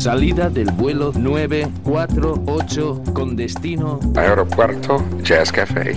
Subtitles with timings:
[0.00, 5.92] Salida del vuelo 948 con destino Aeropuerto Jazz Café.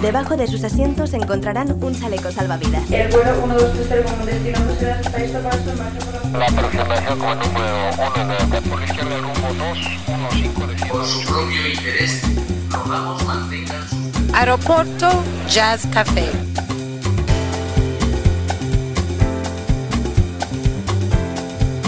[0.00, 2.88] Debajo de sus asientos encontrarán un chaleco salvavidas.
[2.92, 9.18] El vuelo 1230 como destino por La aproximación como número 1 de por la izquierda
[9.18, 12.22] rumbo 215 de Por su propio interés,
[12.70, 13.96] rogamos mantengan su...
[14.32, 15.10] Aeropuerto
[15.48, 16.28] Jazz Café.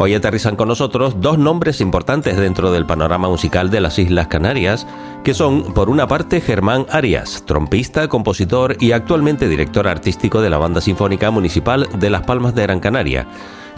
[0.00, 4.86] Hoy aterrizan con nosotros dos nombres importantes dentro del panorama musical de las Islas Canarias,
[5.24, 10.58] que son, por una parte, Germán Arias, trompista, compositor y actualmente director artístico de la
[10.58, 13.26] Banda Sinfónica Municipal de Las Palmas de Gran Canaria,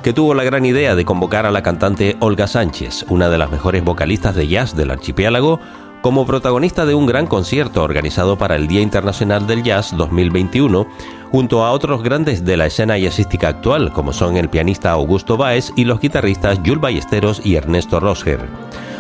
[0.03, 3.51] que tuvo la gran idea de convocar a la cantante Olga Sánchez, una de las
[3.51, 5.59] mejores vocalistas de jazz del archipiélago,
[6.03, 10.87] como protagonista de un gran concierto organizado para el Día Internacional del Jazz 2021,
[11.31, 15.73] junto a otros grandes de la escena jazzística actual, como son el pianista Augusto Báez
[15.77, 18.41] y los guitarristas Jules Ballesteros y Ernesto Rosger.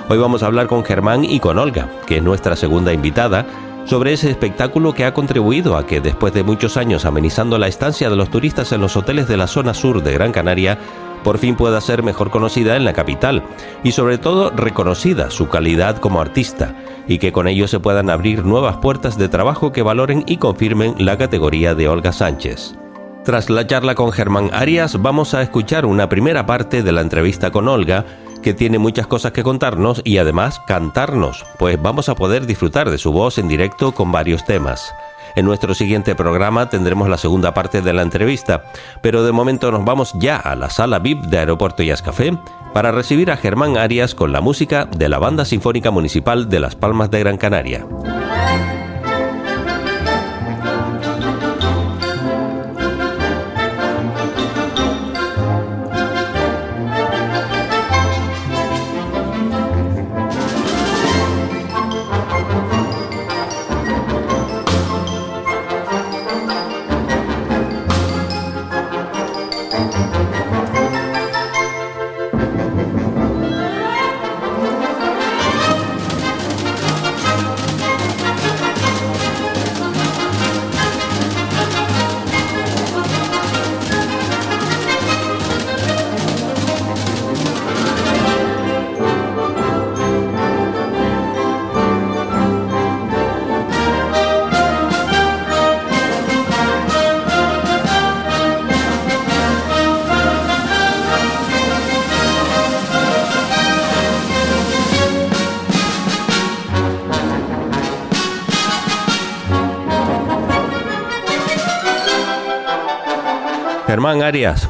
[0.09, 3.47] Hoy vamos a hablar con Germán y con Olga, que es nuestra segunda invitada,
[3.87, 8.11] sobre ese espectáculo que ha contribuido a que después de muchos años amenizando la estancia
[8.11, 10.78] de los turistas en los hoteles de la zona sur de Gran Canaria,
[11.25, 13.43] por fin pueda ser mejor conocida en la capital
[13.83, 16.75] y sobre todo reconocida su calidad como artista
[17.11, 20.94] y que con ello se puedan abrir nuevas puertas de trabajo que valoren y confirmen
[20.98, 22.77] la categoría de Olga Sánchez.
[23.25, 27.50] Tras la charla con Germán Arias vamos a escuchar una primera parte de la entrevista
[27.50, 28.06] con Olga
[28.44, 32.98] que tiene muchas cosas que contarnos y además cantarnos, pues vamos a poder disfrutar de
[32.98, 34.94] su voz en directo con varios temas.
[35.34, 38.64] En nuestro siguiente programa tendremos la segunda parte de la entrevista,
[39.02, 42.36] pero de momento nos vamos ya a la sala VIP de Aeropuerto Jazz Café
[42.72, 46.76] para recibir a Germán Arias con la música de la Banda Sinfónica Municipal de Las
[46.76, 47.86] Palmas de Gran Canaria.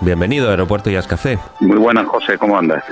[0.02, 1.38] Bienvenido a Aeropuerto Jazz Café.
[1.60, 2.84] Muy buenas, José, ¿cómo andas?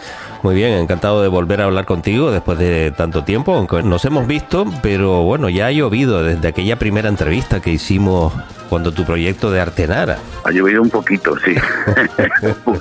[0.43, 4.27] Muy bien, encantado de volver a hablar contigo después de tanto tiempo, aunque nos hemos
[4.27, 8.33] visto, pero bueno, ya ha llovido desde aquella primera entrevista que hicimos
[8.71, 10.19] cuando tu proyecto de Artenara.
[10.45, 11.55] Ha llovido un poquito, sí.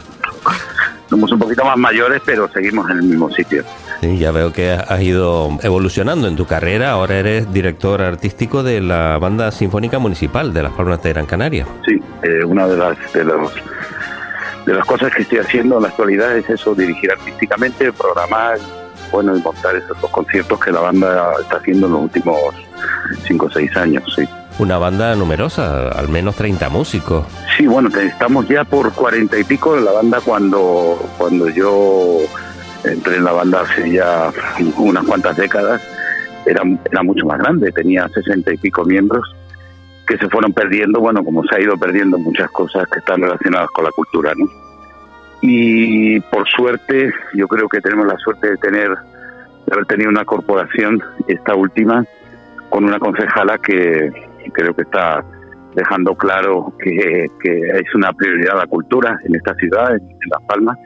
[1.09, 3.63] Somos un poquito más mayores, pero seguimos en el mismo sitio.
[4.01, 6.91] Sí, ya veo que has ido evolucionando en tu carrera.
[6.91, 11.65] Ahora eres director artístico de la Banda Sinfónica Municipal de Las Palmas de Gran Canaria.
[11.85, 13.53] Sí, eh, una de las, de, los,
[14.67, 18.57] de las cosas que estoy haciendo en la actualidad es eso, dirigir artísticamente, programar,
[19.13, 22.37] bueno, y montar esos dos conciertos que la banda está haciendo en los últimos
[23.25, 24.27] cinco o seis años, sí.
[24.59, 27.25] Una banda numerosa, al menos 30 músicos.
[27.55, 32.17] Sí, bueno, estamos ya por cuarenta y pico de la banda cuando, cuando yo
[32.83, 34.33] entré en la banda hace ya
[34.77, 35.81] unas cuantas décadas,
[36.45, 36.61] era,
[36.91, 39.23] era mucho más grande, tenía sesenta y pico miembros
[40.07, 43.69] que se fueron perdiendo, bueno, como se ha ido perdiendo muchas cosas que están relacionadas
[43.71, 44.45] con la cultura, ¿no?
[45.41, 50.25] Y por suerte, yo creo que tenemos la suerte de tener, de haber tenido una
[50.25, 52.05] corporación, esta última,
[52.69, 54.11] con una concejala que
[54.53, 55.23] creo que está
[55.75, 60.41] dejando claro que, que es una prioridad la cultura en esta ciudad, en, en Las
[60.47, 60.77] Palmas,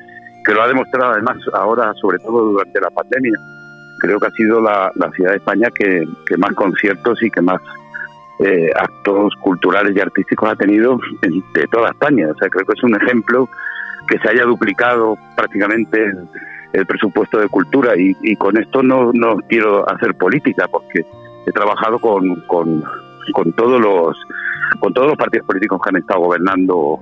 [0.44, 3.38] que lo ha demostrado además ahora, sobre todo durante la pandemia.
[4.00, 7.42] Creo que ha sido la, la ciudad de España que, que más conciertos y que
[7.42, 7.62] más
[8.44, 12.28] eh, actos culturales y artísticos ha tenido de toda España.
[12.32, 13.48] O sea, creo que es un ejemplo
[14.08, 16.12] que se haya duplicado prácticamente
[16.74, 17.96] el, presupuesto de cultura.
[17.96, 21.06] Y, y, con esto no, no quiero hacer política porque
[21.46, 22.84] he trabajado con, con,
[23.56, 24.18] todos los
[24.80, 27.00] con todos los partidos políticos que han estado gobernando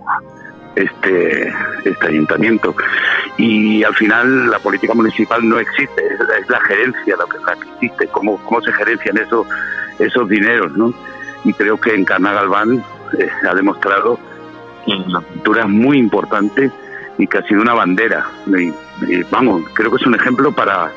[0.75, 1.53] este
[1.85, 2.75] este ayuntamiento.
[3.37, 7.69] Y al final la política municipal no existe es, la gerencia lo que, la que
[7.75, 9.47] existe cómo, cómo se gerencian esos
[9.99, 10.93] esos dineros no
[11.43, 12.83] y creo que en Carna Galván
[13.17, 14.19] eh, ha demostrado
[14.85, 16.71] que la cultura es muy importante
[17.17, 18.73] y que ha sido una bandera y,
[19.11, 20.91] y, vamos creo que es un ejemplo para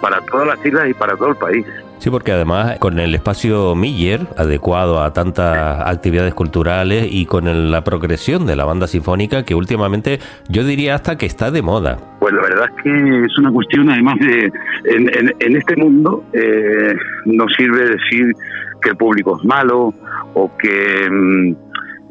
[0.00, 1.66] para todas las islas y para todo el país
[2.02, 7.70] Sí, porque además con el espacio Miller, adecuado a tantas actividades culturales y con el,
[7.70, 10.18] la progresión de la banda sinfónica, que últimamente
[10.48, 11.98] yo diría hasta que está de moda.
[12.18, 14.52] Pues la verdad es que es una cuestión, además de.
[14.86, 16.92] En, en, en este mundo eh,
[17.26, 18.34] no sirve decir
[18.82, 19.94] que el público es malo
[20.34, 21.08] o que.
[21.10, 21.56] Mm,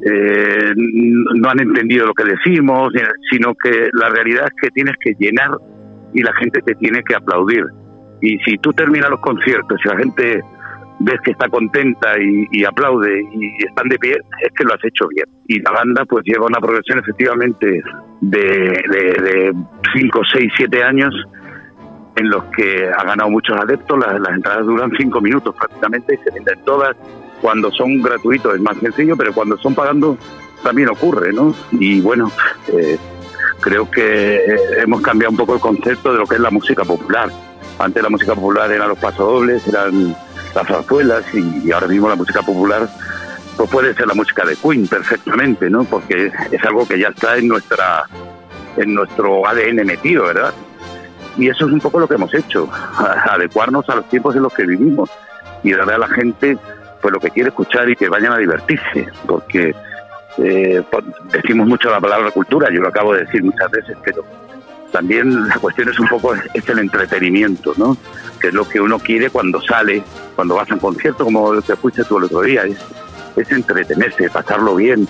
[0.03, 0.73] eh,
[1.35, 2.91] no han entendido lo que decimos,
[3.29, 5.51] sino que la realidad es que tienes que llenar
[6.11, 7.67] y la gente te tiene que aplaudir
[8.21, 10.41] y si tú terminas los conciertos y la gente
[10.99, 15.07] ves que está contenta y, aplaude y están de pie, es que lo has hecho
[15.07, 15.25] bien.
[15.47, 17.81] Y la banda pues lleva una progresión efectivamente
[18.21, 19.53] de
[19.95, 21.13] 5, 6, 7 años
[22.15, 26.31] en los que ha ganado muchos adeptos, las, entradas duran 5 minutos prácticamente y se
[26.31, 26.95] venden todas.
[27.41, 30.17] Cuando son gratuitos es más sencillo, pero cuando son pagando
[30.61, 31.55] también ocurre, ¿no?
[31.71, 32.31] Y bueno,
[32.67, 32.99] eh,
[33.59, 34.45] creo que
[34.77, 37.31] hemos cambiado un poco el concepto de lo que es la música popular
[37.81, 40.15] antes la música popular eran los pasodobles, eran
[40.53, 42.87] las zarzuelas y, ahora mismo la música popular
[43.57, 45.83] pues puede ser la música de Queen perfectamente, ¿no?
[45.83, 48.05] Porque es algo que ya está en nuestra
[48.77, 50.53] en nuestro ADN metido, ¿verdad?
[51.37, 52.69] Y eso es un poco lo que hemos hecho,
[53.29, 55.09] adecuarnos a los tiempos en los que vivimos
[55.63, 56.57] y darle a la gente
[57.01, 59.73] pues lo que quiere escuchar y que vayan a divertirse, porque
[60.37, 60.83] eh,
[61.31, 64.23] decimos mucho la palabra cultura, yo lo acabo de decir muchas veces, pero
[64.91, 67.97] también la cuestión es un poco es el entretenimiento, ¿no?
[68.39, 70.03] Que es lo que uno quiere cuando sale,
[70.35, 72.77] cuando vas a un concierto, como lo que fuiste tú el otro día, es,
[73.35, 75.07] es entretenerse, pasarlo bien,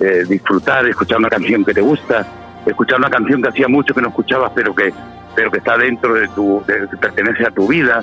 [0.00, 2.26] eh, disfrutar, escuchar una canción que te gusta,
[2.66, 4.92] escuchar una canción que hacía mucho que no escuchabas, pero que
[5.34, 8.02] pero que está dentro de tu, de, pertenece a tu vida.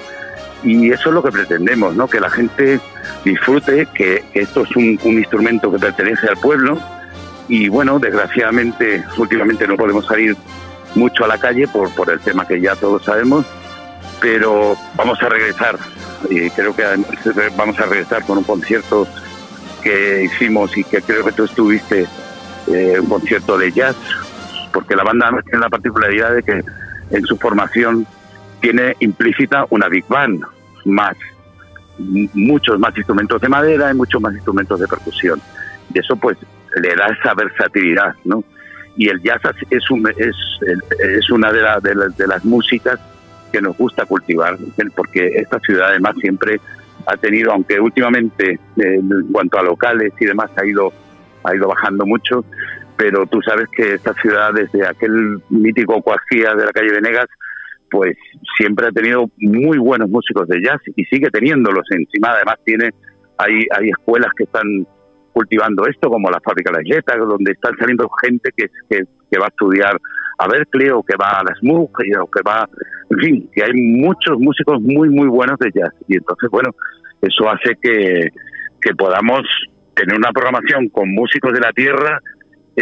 [0.63, 2.07] Y eso es lo que pretendemos, ¿no?
[2.07, 2.79] Que la gente
[3.23, 6.77] disfrute, que, esto es un, instrumento que pertenece al pueblo.
[7.47, 10.35] Y bueno, desgraciadamente, últimamente no podemos salir
[10.95, 13.45] mucho a la calle por, por el tema que ya todos sabemos,
[14.19, 15.77] pero vamos a regresar
[16.29, 16.83] y creo que
[17.55, 19.07] vamos a regresar con un concierto
[19.81, 22.05] que hicimos y que creo que tú estuviste,
[22.67, 23.95] eh, un concierto de jazz,
[24.73, 26.63] porque la banda tiene la particularidad de que
[27.11, 28.05] en su formación
[28.61, 30.43] tiene implícita una big band,
[30.85, 31.15] más
[32.33, 35.41] muchos más instrumentos de madera y muchos más instrumentos de percusión.
[35.93, 36.37] Y eso pues
[36.81, 38.43] le da esa versatilidad, ¿no?
[38.99, 39.39] y el jazz
[39.69, 42.99] es, un, es, una de, la, de, la, de, las músicas
[43.49, 44.57] que nos gusta cultivar,
[44.93, 46.59] porque esta ciudad además siempre
[47.05, 50.91] ha tenido, aunque últimamente eh, en cuanto a locales y demás ha ido,
[51.45, 52.43] ha ido bajando mucho,
[52.99, 57.27] pero tú sabes que esta ciudad desde aquel mítico Coaxía de la calle Venegas,
[57.89, 58.17] pues
[58.57, 62.89] siempre ha tenido muy buenos músicos de jazz y sigue teniéndolos encima, además tiene,
[63.37, 64.85] hay, hay escuelas que están
[65.31, 69.47] cultivando esto, como la fábrica de galletas, donde están saliendo gente que, que, va a
[69.47, 69.97] estudiar
[70.37, 72.67] a Berkeley o que va a la SMUG o que va,
[73.11, 75.93] en fin, que hay muchos músicos muy, muy buenos de jazz.
[76.09, 76.75] Y entonces, bueno,
[77.21, 78.27] eso hace que,
[78.81, 79.43] que podamos
[79.95, 82.19] tener una programación con músicos de la tierra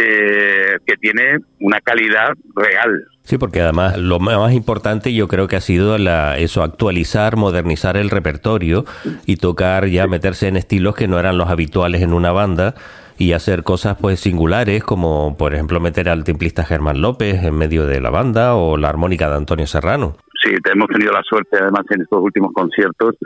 [0.00, 3.04] eh, que tiene una calidad real.
[3.24, 7.96] Sí, porque además lo más importante yo creo que ha sido la, eso, actualizar, modernizar
[7.96, 8.84] el repertorio
[9.26, 12.76] y tocar ya, meterse en estilos que no eran los habituales en una banda
[13.18, 17.84] y hacer cosas pues singulares como por ejemplo meter al templista Germán López en medio
[17.84, 20.16] de la banda o la armónica de Antonio Serrano.
[20.40, 23.16] Sí, hemos tenido la suerte además en estos últimos conciertos,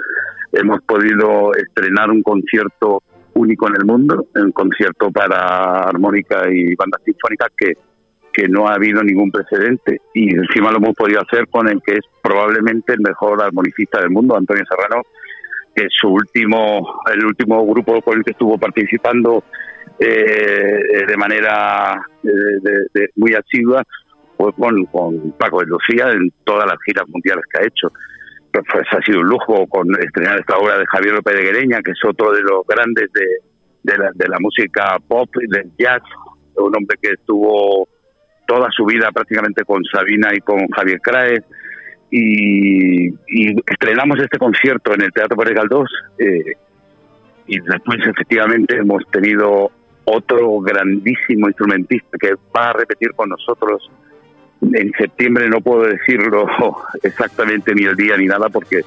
[0.52, 3.02] hemos podido estrenar un concierto
[3.34, 7.74] único en el mundo, un concierto para armónica y banda sinfónica que,
[8.32, 10.00] que no ha habido ningún precedente.
[10.14, 14.10] Y encima lo hemos podido hacer con el que es probablemente el mejor armonicista del
[14.10, 15.02] mundo, Antonio Serrano,
[15.74, 19.44] que su último, el último grupo con el que estuvo participando
[19.98, 23.82] eh, de manera de muy asidua
[24.36, 27.92] fue con, con Paco de Lucía en todas las giras mundiales que ha hecho
[28.52, 31.92] pues ha sido un lujo con estrenar esta obra de Javier López de Guereña, que
[31.92, 33.26] es otro de los grandes de,
[33.82, 36.02] de, la, de la música pop y del jazz,
[36.56, 37.88] un hombre que estuvo
[38.46, 41.42] toda su vida prácticamente con Sabina y con Javier Crae.
[42.10, 46.52] Y, y estrenamos este concierto en el Teatro Pérez Galdós, eh,
[47.46, 49.70] y después efectivamente hemos tenido
[50.04, 53.90] otro grandísimo instrumentista que va a repetir con nosotros
[54.62, 56.46] en septiembre no puedo decirlo
[57.02, 58.82] exactamente ni el día ni nada porque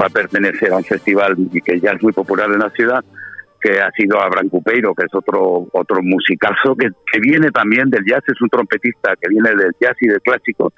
[0.00, 3.04] va a pertenecer a un festival que ya es muy popular en la ciudad
[3.60, 8.04] que ha sido Abraham Cupeiro, que es otro otro musicazo que, que viene también del
[8.04, 10.72] jazz, es un trompetista que viene del jazz y del clásico,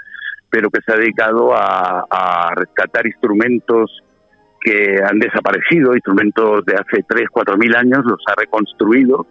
[0.48, 4.02] pero que se ha dedicado a, a rescatar instrumentos
[4.62, 9.26] que han desaparecido, instrumentos de hace 3, 4 mil años, los ha reconstruido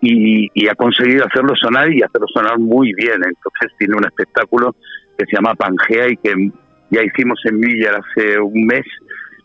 [0.00, 3.16] y, y, ha conseguido hacerlo sonar y hacerlo sonar muy bien.
[3.16, 4.74] Entonces tiene un espectáculo
[5.16, 6.50] que se llama Pangea y que
[6.90, 8.84] ya hicimos en Miller hace un mes,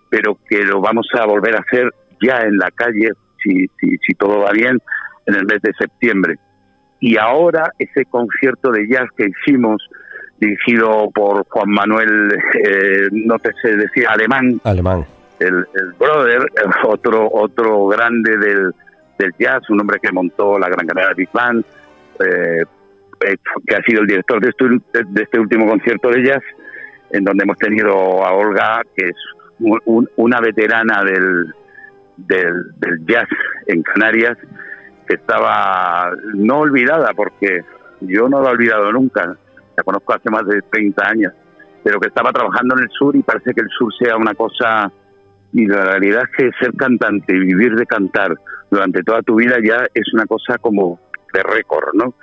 [0.10, 1.92] pero que lo vamos a volver a hacer
[2.22, 3.12] ya en la calle,
[3.44, 4.80] si, si, si todo va bien,
[5.26, 6.38] en el mes de septiembre.
[7.00, 9.82] Y ahora ese concierto de jazz que hicimos,
[10.40, 12.32] dirigido por Juan Manuel,
[12.64, 14.62] eh, no te sé decir, alemán.
[14.64, 15.06] Alemán.
[15.40, 16.46] El, el brother,
[16.86, 18.74] otro, otro grande del,
[19.18, 21.64] del jazz, un hombre que montó la Gran Canaria Big Band,
[22.20, 22.66] eh,
[23.66, 26.44] que ha sido el director de este, de este, último concierto de jazz,
[27.12, 27.94] en donde hemos tenido
[28.26, 29.16] a Olga, que es
[29.60, 31.54] un, una veterana del,
[32.18, 33.28] del, del, jazz
[33.68, 34.38] en Canarias,
[35.08, 37.64] que estaba no olvidada, porque
[38.02, 39.38] yo no la he olvidado nunca,
[39.76, 41.34] la conozco hace más de 30 años,
[41.84, 44.92] pero que estaba trabajando en el sur y parece que el sur sea una cosa
[45.54, 48.36] y la realidad es que ser cantante y vivir de cantar
[48.70, 51.00] durante toda tu vida ya es una cosa como
[51.32, 52.16] de récord, ¿no?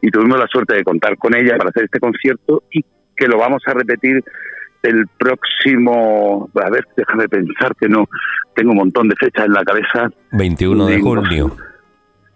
[0.00, 2.84] Y tuvimos la suerte de contar con ella para hacer este concierto y
[3.16, 4.22] que lo vamos a repetir
[4.82, 8.08] el próximo, a ver, déjame pensar que no,
[8.54, 10.08] tengo un montón de fechas en la cabeza.
[10.32, 11.56] 21 de julio.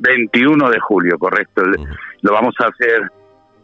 [0.01, 1.63] 21 de julio, correcto.
[1.63, 1.97] Uh -huh.
[2.23, 3.03] Lo vamos a hacer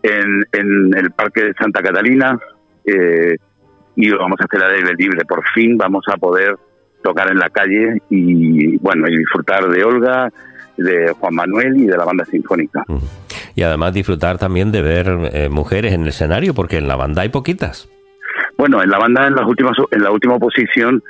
[0.03, 2.39] en, en, el Parque de Santa Catalina
[2.85, 3.37] eh,
[3.97, 5.25] y lo vamos a hacer al aire libre.
[5.25, 6.57] Por fin vamos a poder
[7.07, 10.29] tocar en la calle y bueno y disfrutar de Olga,
[10.77, 12.85] de Juan Manuel y de la banda sinfónica.
[13.55, 17.23] Y además disfrutar también de ver eh, mujeres en el escenario, porque en la banda
[17.23, 17.89] hay poquitas.
[18.59, 21.01] Bueno, en la banda en las últimas en la última posición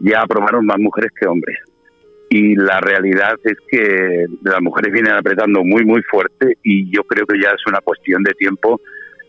[0.00, 1.58] ya aprobaron más mujeres que hombres.
[2.30, 7.26] Y la realidad es que las mujeres vienen apretando muy muy fuerte y yo creo
[7.26, 8.80] que ya es una cuestión de tiempo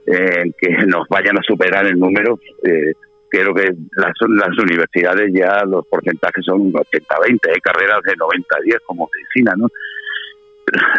[0.07, 2.39] eh, que nos vayan a superar el número.
[2.63, 2.93] Eh,
[3.39, 9.09] creo que las, las universidades ya los porcentajes son 80-20, hay carreras de 90-10 como
[9.11, 9.67] medicina, ¿no?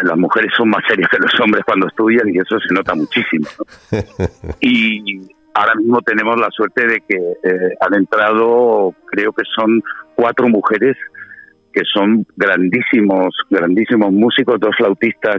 [0.03, 3.47] Las mujeres son más serias que los hombres cuando estudian y eso se nota muchísimo.
[3.57, 3.97] ¿no?
[4.61, 5.21] y
[5.53, 9.81] ahora mismo tenemos la suerte de que eh, han entrado, creo que son
[10.15, 10.95] cuatro mujeres
[11.73, 15.37] que son grandísimos, grandísimos músicos, dos flautistas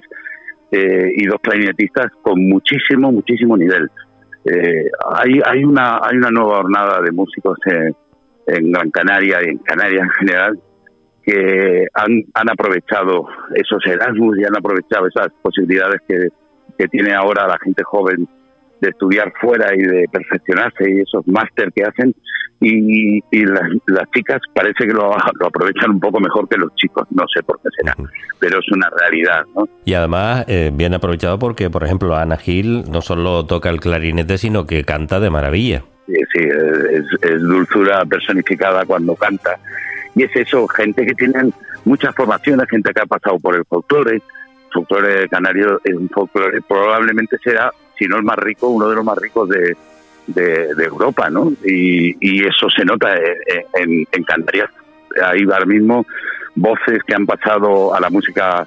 [0.72, 3.90] eh, y dos clarinetistas con muchísimo, muchísimo nivel.
[4.46, 7.94] Eh, hay, hay, una, hay una nueva jornada de músicos en,
[8.46, 10.60] en Gran Canaria y en Canarias en general
[11.24, 17.82] que han, aprovechado esos Erasmus y han aprovechado esas posibilidades que tiene ahora la gente
[17.82, 18.28] joven
[18.80, 22.14] de estudiar fuera y de perfeccionarse y esos máster que hacen
[22.60, 26.74] y, y las, las, chicas parece que lo, lo, aprovechan un poco mejor que los
[26.74, 27.94] chicos, no sé por qué será,
[28.38, 29.44] pero es una realidad.
[29.54, 29.68] ¿no?
[29.84, 34.38] Y además eh, bien aprovechado porque, por ejemplo, Ana Gil no solo toca el clarinete,
[34.38, 35.82] sino que canta de maravilla.
[36.06, 39.58] Sí, sí es, es dulzura personificada cuando canta.
[40.14, 41.52] Y es eso, gente que tienen
[41.84, 44.22] muchas formaciones, gente que ha pasado por el folclore,
[44.72, 49.04] folclore canario es un folclore, probablemente será, si no el más rico, uno de los
[49.04, 49.76] más ricos de,
[50.26, 51.52] de, Europa, ¿no?
[51.64, 53.14] Y, y, eso se nota
[53.74, 54.70] en, en, Canarias.
[55.24, 56.04] Hay ahora mismo
[56.54, 58.66] voces que han pasado a la música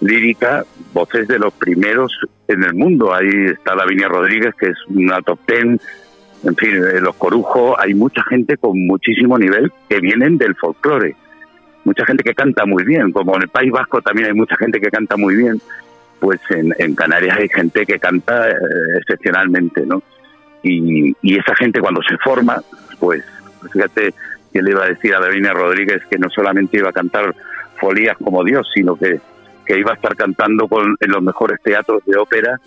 [0.00, 2.18] lírica, voces de los primeros
[2.48, 3.14] en el mundo.
[3.14, 5.80] Ahí está Lavinia Rodríguez, que es una top ten,
[6.44, 11.16] en fin, de los Corujo, hay mucha gente con muchísimo nivel que vienen del folclore.
[11.84, 14.80] Mucha gente que canta muy bien, como en el País Vasco también hay mucha gente
[14.80, 15.60] que canta muy bien,
[16.20, 18.54] pues en, en Canarias hay gente que canta eh,
[19.00, 20.02] excepcionalmente, ¿no?
[20.62, 22.60] Y, esa gente cuando se forma,
[22.98, 23.22] pues
[23.72, 24.14] fíjate
[24.52, 27.34] que le iba a decir a Lavinia Rodríguez que no solamente iba a cantar
[27.78, 29.20] folías como Dios, sino que,
[29.64, 32.58] que iba a estar cantando con, en los mejores teatros de ópera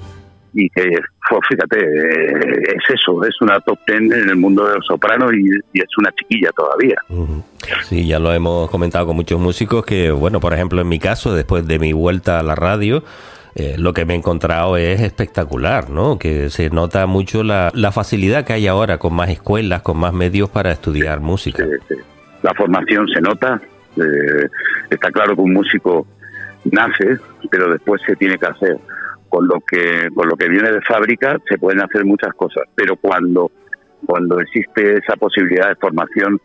[0.54, 0.98] y que,
[1.32, 5.32] oh, fíjate, eh, es eso, es una top ten en el mundo de los sopranos
[5.34, 6.98] y, y, es una chiquilla todavía.
[7.84, 11.34] Sí, ya lo hemos comentado con muchos músicos que, bueno, por ejemplo, en mi caso,
[11.34, 13.04] después de mi vuelta a la radio,
[13.60, 16.18] eh, lo que me he encontrado es espectacular, ¿no?
[16.18, 20.50] Que se nota mucho la, facilidad que hay ahora con más escuelas, con más medios
[20.50, 21.66] para estudiar música.
[22.42, 23.60] La formación se nota,
[23.98, 24.48] eh,
[24.90, 26.08] está claro que un músico
[26.72, 27.18] nace,
[27.52, 28.78] pero después se tiene que hacer.
[29.28, 32.96] Con lo que con lo que viene de fábrica se pueden hacer muchas cosas, pero
[32.96, 33.52] cuando
[34.06, 36.40] cuando existe esa posibilidad de formación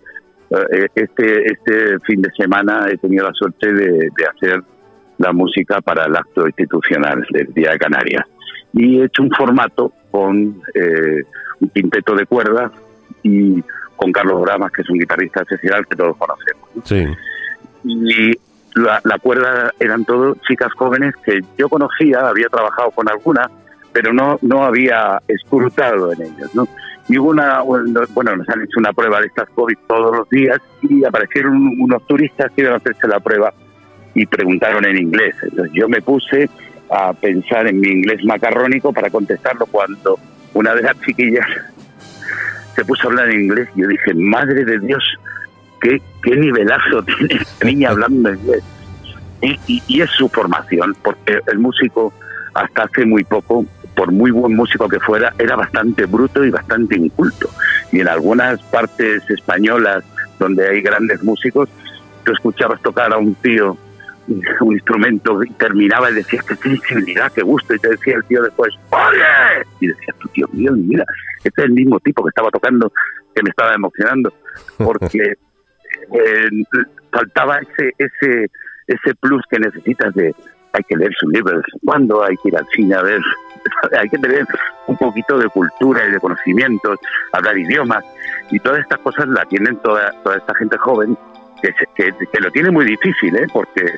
[0.50, 4.62] eh, este, este fin de semana he tenido la suerte de hacer
[5.18, 8.26] la música para el acto institucional del Día de Canarias.
[8.72, 11.22] Y he hecho un formato con eh,
[11.60, 12.72] un quinteto de cuerdas
[13.22, 13.62] y
[13.96, 16.68] con Carlos Bramas, que es un guitarrista excepcional que todos conocemos.
[16.74, 16.82] ¿no?
[16.84, 17.06] Sí.
[17.84, 18.32] Y
[18.74, 23.48] la, la cuerda eran todos chicas jóvenes que yo conocía, había trabajado con algunas,
[23.92, 26.66] pero no, no había escrutado en ellas, ¿no?
[27.08, 30.58] Y hubo una, bueno, nos han hecho una prueba de estas COVID todos los días
[30.82, 33.52] y aparecieron unos turistas que iban a hacerse la prueba
[34.14, 35.34] y preguntaron en inglés.
[35.42, 36.48] Entonces yo me puse
[36.90, 40.18] a pensar en mi inglés macarrónico para contestarlo cuando
[40.52, 41.46] una de las chiquillas
[42.74, 45.02] se puso a hablar en inglés yo dije, madre de Dios,
[45.80, 48.62] qué, qué nivelazo tiene esta niña hablando inglés.
[49.40, 52.12] Y, y, y es su formación, porque el músico
[52.54, 56.96] hasta hace muy poco, por muy buen músico que fuera, era bastante bruto y bastante
[56.96, 57.50] inculto.
[57.92, 60.04] Y en algunas partes españolas
[60.38, 61.68] donde hay grandes músicos,
[62.24, 63.76] tú escuchabas tocar a un tío
[64.26, 68.42] un instrumento y terminaba y decías qué sensibilidad, qué gusto, y te decía el tío
[68.42, 69.66] después, ¡Oye!
[69.80, 71.04] Y decías, tú, tío mío, mira,
[71.42, 72.92] este es el mismo tipo que estaba tocando,
[73.34, 74.32] que me estaba emocionando,
[74.78, 75.18] porque
[76.12, 76.64] eh,
[77.12, 78.50] faltaba ese, ese,
[78.86, 80.34] ese plus que necesitas de
[80.72, 83.20] hay que leer sus libros, cuando hay que ir al cine a ver,
[83.98, 84.44] hay que tener
[84.88, 86.98] un poquito de cultura y de conocimientos,
[87.32, 88.04] hablar idiomas,
[88.50, 91.16] y todas estas cosas la tienen toda, toda esta gente joven
[91.72, 93.46] que, que, que, lo tiene muy difícil, ¿eh?
[93.52, 93.94] porque,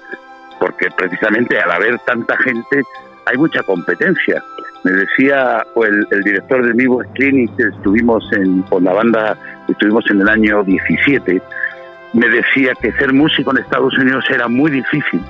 [0.60, 2.82] porque precisamente al haber tanta gente
[3.26, 4.42] hay mucha competencia.
[4.84, 9.36] Me decía el, el director de Mivo Clinic, estuvimos en, con la banda,
[9.68, 11.42] estuvimos en el año 17,
[12.12, 15.20] me decía que ser músico en Estados Unidos era muy difícil.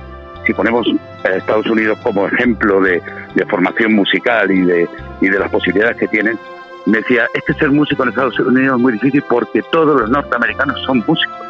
[0.45, 0.87] Si ponemos
[1.25, 3.01] a Estados Unidos como ejemplo de,
[3.35, 4.87] de formación musical y de,
[5.21, 6.37] y de las posibilidades que tienen,
[6.85, 10.09] me decía, es que ser músico en Estados Unidos es muy difícil porque todos los
[10.09, 11.46] norteamericanos son músicos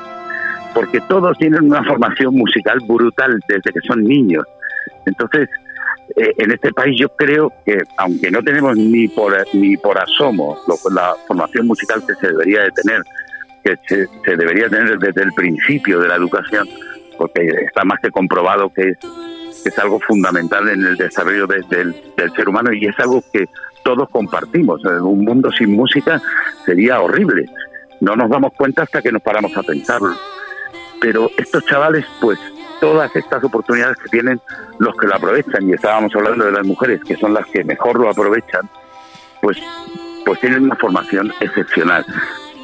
[0.77, 4.45] porque todos tienen una formación musical brutal desde que son niños.
[5.07, 5.49] Entonces,
[6.15, 10.55] eh, en este país yo creo que, aunque no tenemos ni por, ni por asomo
[10.93, 13.01] la formación musical que se debería de tener,
[13.63, 16.69] que se, debería tener desde el principio de la educación,
[17.17, 21.63] porque está más que comprobado que es, que es algo fundamental en el desarrollo de,
[21.71, 23.45] del, del ser humano y es algo que
[23.83, 24.85] todos compartimos.
[24.85, 26.21] Un mundo sin música
[26.67, 27.47] sería horrible.
[27.99, 30.13] No nos damos cuenta hasta que nos paramos a pensarlo
[31.01, 32.39] pero estos chavales, pues
[32.79, 34.41] todas estas oportunidades que tienen,
[34.79, 37.99] los que lo aprovechan, y estábamos hablando de las mujeres, que son las que mejor
[37.99, 38.69] lo aprovechan,
[39.41, 39.57] pues,
[40.25, 42.05] pues tienen una formación excepcional,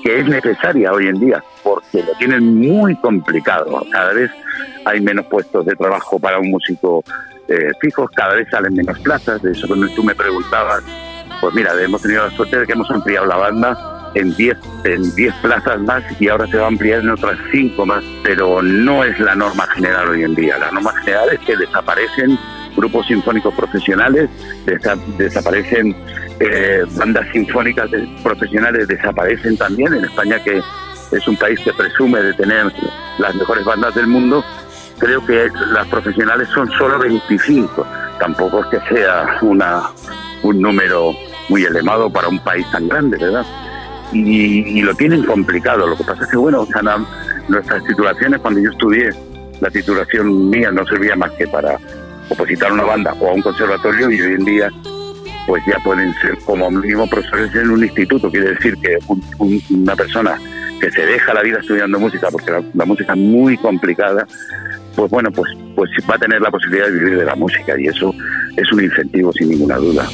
[0.03, 3.83] que es necesaria hoy en día, porque lo tienen muy complicado.
[3.91, 4.31] Cada vez
[4.85, 7.03] hay menos puestos de trabajo para un músico
[7.47, 10.83] eh, fijo, cada vez salen menos plazas, de eso cuando tú me preguntabas,
[11.41, 15.15] pues mira, hemos tenido la suerte de que hemos ampliado la banda en 10 en
[15.15, 19.03] 10 plazas más y ahora se va a ampliar en otras 5 más, pero no
[19.03, 20.57] es la norma general hoy en día.
[20.57, 22.37] La norma general es que desaparecen
[22.75, 24.29] grupos sinfónicos profesionales,
[24.65, 25.95] desa desaparecen
[26.39, 30.61] eh, bandas sinfónicas de profesionales, desaparecen también en España que
[31.11, 32.71] es un país que presume de tener
[33.19, 34.43] las mejores bandas del mundo.
[34.97, 37.85] Creo que las profesionales son solo 25.
[38.19, 39.83] Tampoco es que sea una
[40.43, 41.13] un número
[41.49, 43.45] muy elevado para un país tan grande, ¿verdad?
[44.13, 45.87] Y, y, lo tienen complicado.
[45.87, 46.81] Lo que pasa es que, bueno, o sea,
[47.47, 49.09] nuestras titulaciones, cuando yo estudié,
[49.59, 51.77] la titulación mía no servía más que para
[52.29, 54.69] opositar a una banda o a un conservatorio y hoy en día
[55.45, 58.29] pues ya pueden ser como mínimo profesores en un instituto.
[58.31, 60.39] Quiere decir que un, un, una persona
[60.79, 64.27] que se deja la vida estudiando música, porque la, música es muy complicada,
[64.95, 67.87] pues bueno, pues, pues va a tener la posibilidad de vivir de la música y
[67.87, 68.13] eso
[68.57, 70.07] es un incentivo sin ninguna duda.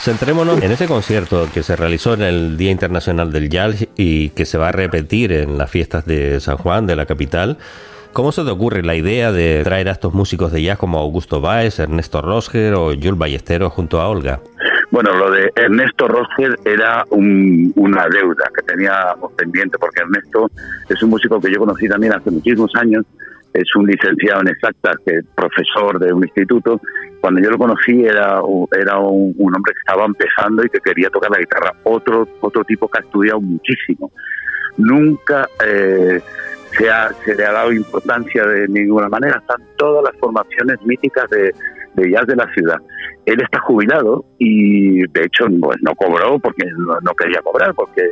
[0.00, 4.46] Centrémonos en ese concierto que se realizó en el Día Internacional del Jazz y que
[4.46, 7.58] se va a repetir en las fiestas de San Juan, de la capital.
[8.14, 11.42] ¿Cómo se te ocurre la idea de traer a estos músicos de jazz como Augusto
[11.42, 14.40] Báez, Ernesto Rosger o Jules Ballesteros junto a Olga?
[14.90, 20.50] Bueno, lo de Ernesto Rosger era una deuda que teníamos pendiente, porque Ernesto
[20.88, 23.04] es un músico que yo conocí también hace muchísimos años,
[23.52, 26.80] es un licenciado en exactas, que es profesor de un instituto.
[27.20, 28.40] Cuando yo lo conocí era,
[28.78, 31.72] era un, hombre que estaba empezando y que quería tocar la guitarra.
[31.84, 34.10] Otro, otro tipo que ha estudiado muchísimo.
[34.78, 36.20] Nunca eh,
[36.78, 39.38] se, ha, le ha dado importancia de ninguna manera.
[39.38, 41.52] Están todas las formaciones míticas de,
[41.94, 42.78] de jazz de la ciudad.
[43.26, 46.66] Él está jubilado y de hecho pues, no cobró porque
[47.02, 48.02] no, quería cobrar, porque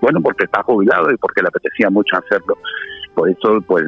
[0.00, 2.56] bueno, porque está jubilado y porque le apetecía mucho hacerlo.
[3.14, 3.84] Por eso pues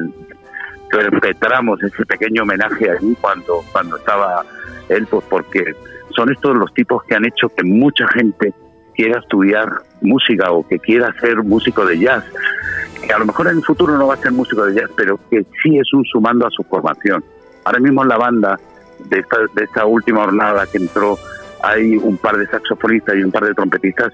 [0.89, 4.43] perpetramos ese pequeño homenaje allí cuando, cuando estaba
[4.89, 5.75] él, pues porque
[6.15, 8.53] son estos los tipos que han hecho que mucha gente
[8.95, 9.69] quiera estudiar
[10.01, 12.23] música o que quiera ser músico de jazz,
[13.05, 15.19] que a lo mejor en el futuro no va a ser músico de jazz, pero
[15.29, 17.23] que sí es un sumando a su formación.
[17.63, 18.59] Ahora mismo en la banda
[19.05, 21.17] de esta, de esta última jornada que entró
[21.63, 24.11] hay un par de saxofonistas y un par de trompetistas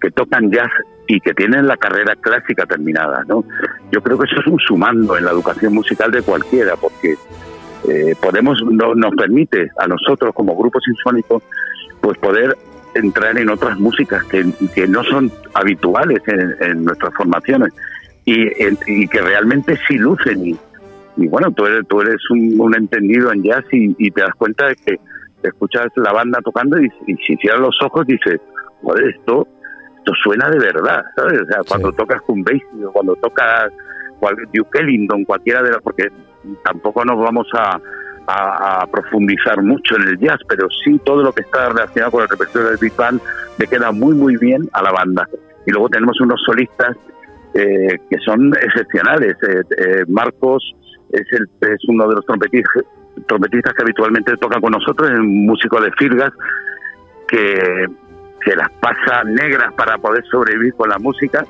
[0.00, 0.70] que tocan jazz
[1.06, 3.44] y que tienen la carrera clásica terminada, ¿no?
[3.92, 7.16] Yo creo que eso es un sumando en la educación musical de cualquiera, porque
[7.88, 11.42] eh, podemos no, nos permite a nosotros como grupo sinfónico
[12.00, 12.56] pues poder
[12.94, 17.72] entrar en otras músicas que, que no son habituales en, nuestras formaciones
[18.24, 18.46] y,
[18.86, 20.56] y, que realmente sí lucen y,
[21.16, 24.76] y bueno tú eres tú eres un, entendido en jazz y, te das cuenta de
[24.76, 24.98] que
[25.42, 26.90] escuchas la banda tocando y,
[27.26, 28.40] si cierras los ojos dices
[28.82, 29.46] joder esto
[30.06, 31.40] esto suena de verdad, ¿sabes?
[31.42, 33.72] O sea, cuando tocas con Basie o cuando tocas
[34.52, 36.08] Duke Ellington, cualquiera de las, porque
[36.64, 37.80] tampoco nos vamos a,
[38.28, 42.28] a, profundizar mucho en el jazz, pero sí todo lo que está relacionado con el
[42.28, 43.20] repertorio del Big Band
[43.58, 45.28] le queda muy, muy bien a la banda.
[45.66, 46.96] Y luego tenemos unos solistas
[47.54, 49.36] eh, que son excepcionales.
[49.42, 50.62] Eh, eh, Marcos
[51.10, 52.84] es, el, es uno de los trompetistas,
[53.26, 56.32] trompetistas que habitualmente toca con nosotros, es un músico de Firgas
[57.28, 57.86] que
[58.46, 61.44] que las pasa negras para poder sobrevivir con la música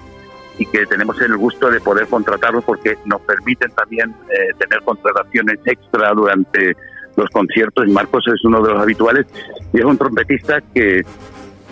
[0.59, 5.59] y que tenemos el gusto de poder contratarlos porque nos permiten también eh, tener contrataciones
[5.67, 6.75] extra durante
[7.15, 7.87] los conciertos.
[7.89, 9.27] Marcos es uno de los habituales
[9.75, 11.05] y es un trompetista que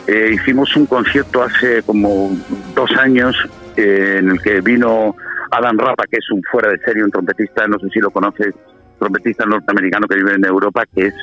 [0.06, 2.30] eh, hicimos un concierto hace como
[2.74, 3.34] dos años
[3.78, 5.16] eh, en el que vino
[5.50, 8.54] Adam Rapa que es un fuera de serie, un trompetista, no sé si lo conoces,
[8.98, 11.14] trompetista norteamericano que vive en Europa, que es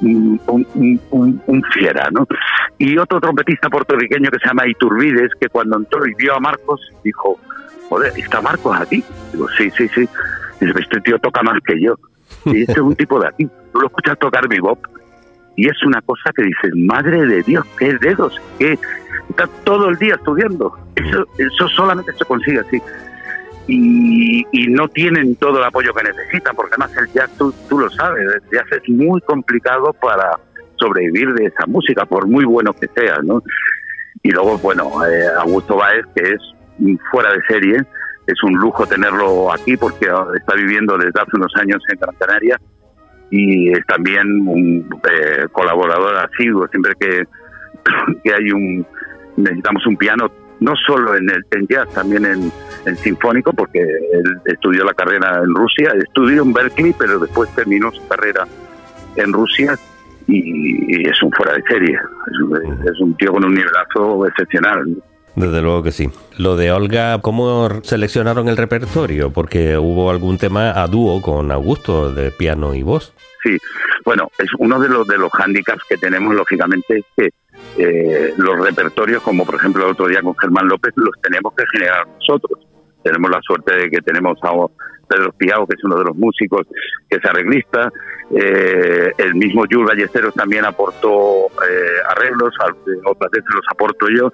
[0.00, 0.40] un,
[1.46, 2.26] un, fiera, ¿no?
[2.78, 6.80] Y otro trompetista puertorriqueño que se llama Iturbides, que cuando entró y vio a Marcos,
[7.02, 7.38] dijo,
[7.88, 9.02] joder, ¿está Marcos aquí?
[9.32, 10.08] Digo, sí, sí, sí.
[10.60, 11.94] Dice, este tío toca más que yo.
[12.44, 13.48] Y este es un tipo de aquí.
[13.72, 14.78] Tú lo escuchas tocar bebop
[15.56, 18.78] y es una cosa que dices, madre de Dios, qué dedos, que
[19.30, 20.76] está todo el día estudiando.
[20.94, 22.80] Eso, eso solamente se consigue así
[23.68, 28.22] y, no tienen todo el apoyo que necesitan, porque además el jazz, tú, lo sabes,
[28.22, 30.38] el jazz es muy complicado para
[30.76, 33.42] sobrevivir de esa música, por muy bueno que sea, ¿no?
[34.22, 36.40] Y luego, bueno, eh, Augusto Baez, que es
[37.10, 37.76] fuera de serie,
[38.26, 42.60] es un lujo tenerlo aquí porque está viviendo desde hace unos años en Gran Canaria
[43.30, 47.24] y es también un eh, colaborador asiduo, siempre que,
[48.24, 48.86] que hay un
[49.36, 54.84] necesitamos un piano no solo en el en jazz, también en, sinfónico, porque él estudió
[54.84, 58.46] la carrera en Rusia, estudió en Berkeley, pero después terminó su carrera
[59.16, 59.76] en Rusia
[60.28, 61.98] y, es un fuera de serie,
[62.84, 65.02] es un, tío con un nivelazo excepcional.
[65.34, 66.08] Desde luego que sí.
[66.38, 69.30] Lo de Olga, ¿cómo seleccionaron el repertorio?
[69.30, 73.12] Porque hubo algún tema a dúo con Augusto de piano y voz.
[73.42, 73.58] Sí,
[74.04, 77.30] bueno, es uno de los de los hándicaps que tenemos, lógicamente, es que
[77.78, 81.64] eh, los repertorios, como por ejemplo el otro día con Germán López, los tenemos que
[81.72, 82.66] generar nosotros.
[83.02, 84.50] Tenemos la suerte de que tenemos a
[85.08, 86.66] Pedro Piao, que es uno de los músicos,
[87.08, 87.92] que es arreglista.
[88.34, 92.54] Eh, el mismo Jules Ballesteros también aportó eh, arreglos,
[93.04, 94.32] otras veces los aporto yo,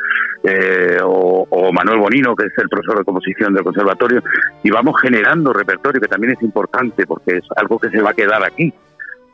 [1.05, 4.23] o, o, Manuel Bonino, que es el profesor de composición del conservatorio,
[4.63, 8.15] y vamos generando repertorio, que también es importante, porque es algo que se va a
[8.15, 8.73] quedar aquí.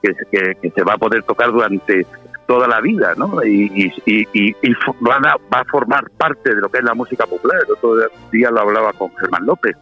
[0.00, 2.06] Que, que, que, se va a poder tocar durante
[2.48, 3.44] toda la vida, ¿no?
[3.44, 3.92] Y, y,
[4.32, 4.72] y, y
[5.06, 7.58] va, a, va, a, formar parte de lo que es la música popular.
[7.62, 7.94] El otro
[8.32, 9.76] día lo hablaba con Germán López.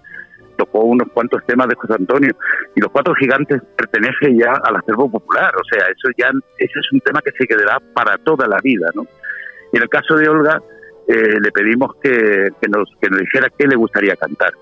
[0.58, 2.34] tocó unos cuantos temas de José Antonio
[2.74, 6.92] y los cuatro gigantes pertenece ya al acervo popular, o sea, eso ya ese es
[6.92, 9.06] un tema que se quedará para toda la vida, ¿no?
[9.72, 10.60] Y en el caso de Olga
[11.06, 14.52] eh, le pedimos que, que, nos que nos dijera qué le gustaría cantar.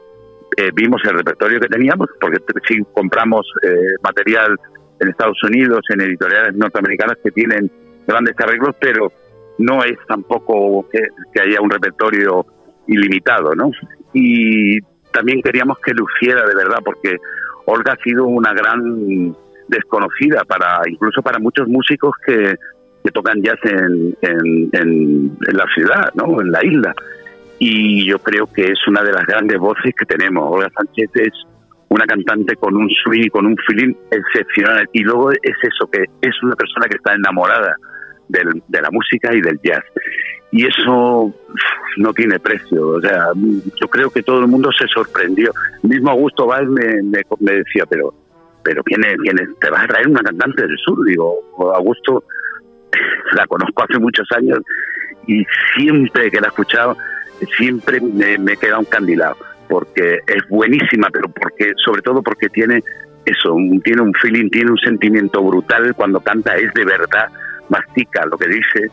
[0.59, 2.39] Eh, vimos el repertorio que teníamos, porque
[2.69, 4.59] sí compramos eh, material
[5.01, 7.71] en Estados Unidos, en editoriales norteamericanas que tienen
[8.07, 9.13] grandes arreglos, pero
[9.59, 12.47] no es tampoco que, haya un repertorio
[12.87, 13.71] ilimitado, ¿no?
[14.13, 14.81] Y
[15.13, 17.17] también queríamos que luciera de verdad, porque
[17.67, 19.35] Olga ha sido una gran
[19.69, 22.57] desconocida para incluso para muchos músicos que,
[23.03, 26.41] que tocan jazz en, en, la ciudad, ¿no?
[26.41, 26.95] En la isla.
[27.59, 30.45] Y yo creo que es una de las grandes voces que tenemos.
[30.51, 31.33] Olga Sánchez es
[31.95, 34.89] una cantante con un swing y con un feeling excepcional.
[34.93, 37.77] Y luego es eso, que es una persona que está enamorada
[38.29, 39.85] del, de la música y del jazz
[40.55, 41.35] y eso
[41.97, 42.91] no tiene precio.
[42.91, 45.51] O sea, yo creo que todo el mundo se sorprendió.
[45.83, 47.03] Mismo Augusto Valls me,
[47.41, 48.15] me, decía, pero
[48.63, 51.05] pero ¿quién es, quién ¿Te vas a traer una cantante del sur?
[51.05, 51.41] Digo,
[51.75, 52.23] Augusto
[53.33, 54.61] la conozco hace muchos años
[55.27, 56.97] y siempre que la he escuchado,
[57.57, 59.37] siempre me, me queda un candilado,
[59.69, 62.83] porque es buenísima, pero porque sobre todo porque tiene
[63.25, 67.29] eso, tiene un feeling, tiene un sentimiento brutal cuando canta, es de verdad,
[67.69, 68.91] mastica lo que dice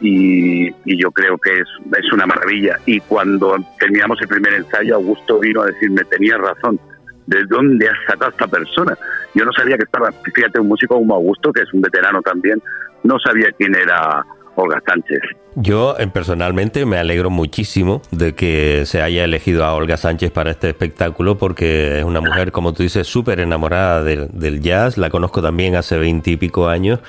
[0.00, 2.78] y, yo creo que es, es una maravilla.
[2.86, 6.78] Y cuando terminamos el primer ensayo, Augusto vino a decirme, tenía razón,
[7.26, 8.96] ¿de dónde has sacado a esta persona?
[9.34, 12.62] Yo no sabía que estaba, fíjate, un músico como Augusto, que es un veterano también,
[13.02, 14.24] no sabía quién era
[14.58, 15.20] Olga Sánchez.
[15.54, 20.68] Yo personalmente me alegro muchísimo de que se haya elegido a Olga Sánchez para este
[20.68, 24.98] espectáculo porque es una mujer, como tú dices, súper enamorada del, del jazz.
[24.98, 27.00] La conozco también hace veintipico años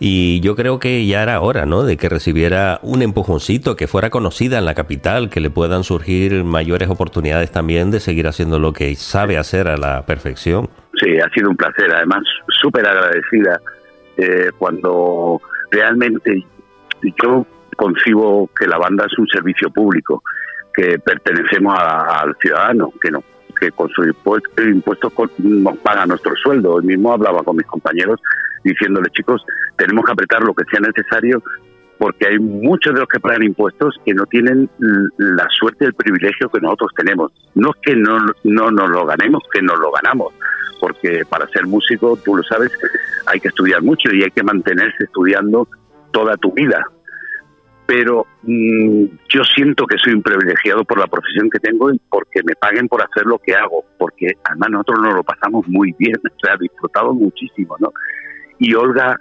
[0.00, 1.82] y yo creo que ya era hora, ¿no?
[1.82, 6.44] De que recibiera un empujoncito, que fuera conocida en la capital, que le puedan surgir
[6.44, 10.70] mayores oportunidades también de seguir haciendo lo que sabe hacer a la perfección.
[11.00, 11.92] Sí, ha sido un placer.
[11.94, 12.22] Además,
[12.60, 13.60] súper agradecida
[14.16, 15.40] eh, cuando
[15.70, 16.44] realmente
[17.02, 20.22] yo concibo que la banda es un servicio público,
[20.74, 23.22] que pertenecemos al ciudadano, que no
[23.58, 26.74] que con sus impuestos nos paga nuestro sueldo.
[26.74, 28.20] Hoy mismo hablaba con mis compañeros
[28.62, 29.44] diciéndole, chicos,
[29.76, 31.42] tenemos que apretar lo que sea necesario
[31.98, 34.70] porque hay muchos de los que pagan impuestos que no tienen
[35.18, 37.32] la suerte y el privilegio que nosotros tenemos.
[37.56, 40.32] No es que no, no nos lo ganemos, que nos lo ganamos,
[40.80, 42.70] porque para ser músico, tú lo sabes,
[43.26, 45.66] hay que estudiar mucho y hay que mantenerse estudiando
[46.10, 46.84] toda tu vida.
[47.86, 52.42] Pero mm, yo siento que soy un privilegiado por la profesión que tengo y porque
[52.44, 56.16] me paguen por hacer lo que hago, porque además nosotros nos lo pasamos muy bien,
[56.24, 57.92] o sea, disfrutado muchísimo, ¿no?
[58.58, 59.16] y Olga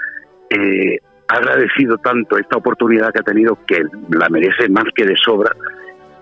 [0.49, 5.15] eh, ha agradecido tanto esta oportunidad que ha tenido que la merece más que de
[5.17, 5.55] sobra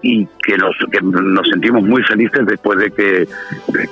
[0.02, 3.28] y que nos, nos sentimos muy felices después de que,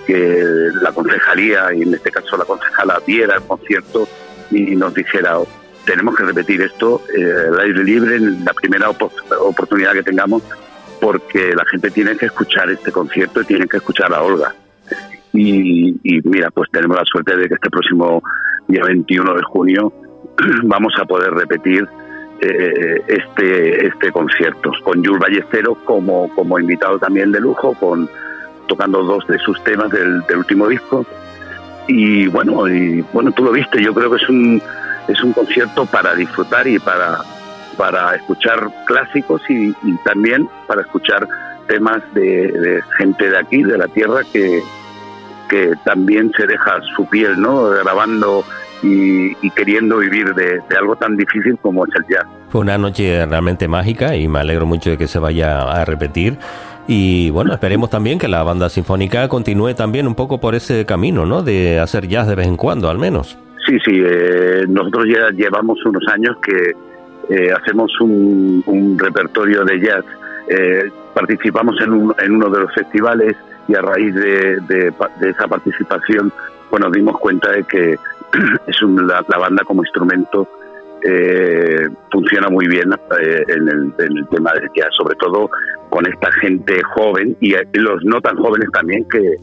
[0.06, 0.44] que
[0.82, 4.08] la concejalía, y en este caso la concejala, viera el concierto
[4.52, 5.38] y nos dijera,
[5.86, 10.44] tenemos que repetir esto eh, al aire libre en la primera oportunidad que tengamos
[11.02, 14.56] porque la gente tiene que escuchar este concierto y tiene que escuchar a Olga.
[15.34, 18.24] Y, y mira, pues tenemos la suerte de que este próximo
[18.68, 19.94] día 21 de junio,
[20.64, 21.88] vamos a poder repetir
[22.46, 28.10] eh, este este concierto con Jules Ballesteros como como invitado también de lujo con
[28.68, 31.06] tocando dos de sus temas del, último disco
[31.88, 34.62] y bueno y bueno tú lo viste yo creo que es un
[35.08, 37.20] es un concierto para disfrutar y para
[37.78, 39.74] para escuchar clásicos y,
[40.06, 41.28] también para escuchar
[41.68, 44.62] temas de, de, gente de aquí de la tierra que,
[45.50, 47.70] que también se deja su piel, ¿no?
[47.70, 48.44] Grabando
[48.84, 52.26] y, queriendo vivir de, algo tan difícil como es el jazz.
[52.50, 56.38] Fue una noche realmente mágica y me alegro mucho de que se vaya a repetir.
[56.86, 61.26] Y bueno, esperemos también que la banda sinfónica continúe también un poco por ese camino,
[61.26, 61.42] ¿no?
[61.42, 63.38] De hacer jazz de vez en cuando, al menos.
[63.66, 66.74] Sí, sí, eh, nosotros ya llevamos unos años que
[67.30, 70.04] eh, hacemos un, repertorio de jazz.
[70.50, 73.36] Eh, participamos en, en uno de los festivales
[73.68, 76.32] y a raíz de, esa participación
[76.70, 77.92] bueno nos dimos cuenta de que
[78.68, 80.48] es la, banda como instrumento
[81.04, 85.50] eh, funciona muy bien eh, en, el, tema del jazz, sobre todo
[85.90, 89.36] con esta gente joven y los no tan jóvenes también, que,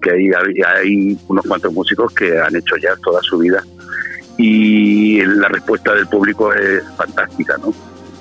[0.00, 0.30] que hay,
[0.62, 3.62] hay unos cuantos músicos que han hecho jazz toda su vida.
[4.36, 7.74] Y la respuesta del público es fantástica, ¿no?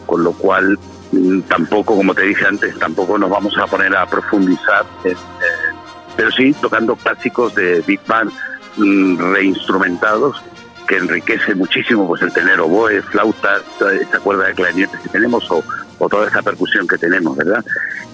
[0.06, 0.78] Con lo cual
[1.12, 4.86] Mm, tampoco, como te dije antes, tampoco nos vamos a poner a profundizar,
[6.16, 8.32] pero sí tocando clásicos de Big Band
[8.78, 10.44] mm, reinstrumentados
[10.88, 13.62] que enriquece muchísimo pues el tener oboe, flautas,
[14.02, 15.64] esa cuerda de clarinetes que tenemos o,
[16.00, 17.64] o toda esa percusión que tenemos, ¿verdad?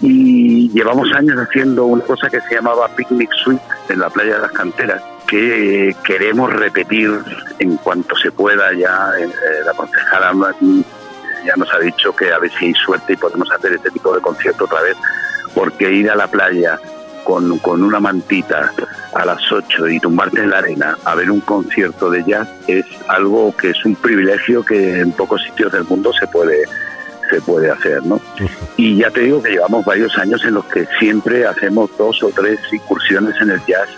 [0.02, 4.42] Y llevamos años haciendo una cosa que se llamaba Picnic Suite en la playa de
[4.42, 7.12] las canteras, que queremos repetir
[7.60, 9.12] en cuanto se pueda ya.
[9.20, 9.30] eh,
[9.66, 10.82] la concejala mm,
[11.46, 14.14] ya nos ha dicho que a ver si hay suerte y podemos hacer este tipo
[14.16, 14.96] de concierto otra vez,
[15.54, 16.80] porque ir a la playa
[17.24, 18.72] con, con una mantita
[19.14, 22.86] a las 8 y tumbarte en la arena a ver un concierto de jazz es
[23.08, 26.64] algo que es un privilegio que en pocos sitios del mundo se puede
[27.30, 28.20] se puede hacer, ¿no?
[28.78, 32.30] Y ya te digo que llevamos varios años en los que siempre hacemos dos o
[32.30, 33.90] tres incursiones en el jazz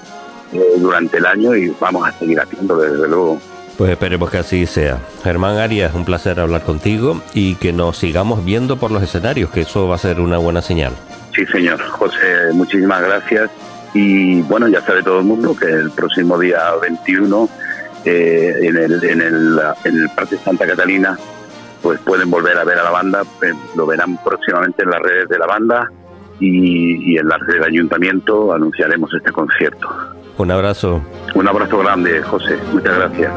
[0.54, 3.40] eh, durante el año y vamos a seguir haciendo desde luego.
[3.78, 5.00] Pues esperemos que así sea.
[5.24, 9.62] Germán Arias, un placer hablar contigo y que nos sigamos viendo por los escenarios, que
[9.62, 10.94] eso va a ser una buena señal.
[11.36, 11.82] Sí, señor.
[11.82, 13.52] José, muchísimas gracias.
[13.94, 17.50] Y bueno, ya sabe todo el mundo que el próximo día 21
[18.06, 21.18] eh, en, el, en, el, en el Parque Santa Catalina
[21.82, 25.30] pues pueden volver a ver a la banda, eh, lo verán próximamente en las redes
[25.30, 25.92] de la banda
[26.40, 29.88] y, y en las del ayuntamiento anunciaremos este concierto.
[30.38, 31.02] Un abrazo.
[31.36, 32.58] Un abrazo grande, José.
[32.74, 33.32] Muchas gracias.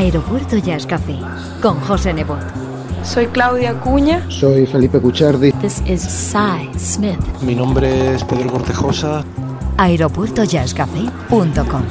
[0.00, 1.18] Aeropuerto Jazz Café
[1.60, 2.40] con José Nebot.
[3.04, 4.24] Soy Claudia Cuña.
[4.30, 5.52] Soy Felipe Cuchardi.
[5.52, 7.18] This is Cy Smith.
[7.42, 9.22] Mi nombre es Pedro Cortejosa.
[9.76, 11.82] Aeropuertojazzcafé.com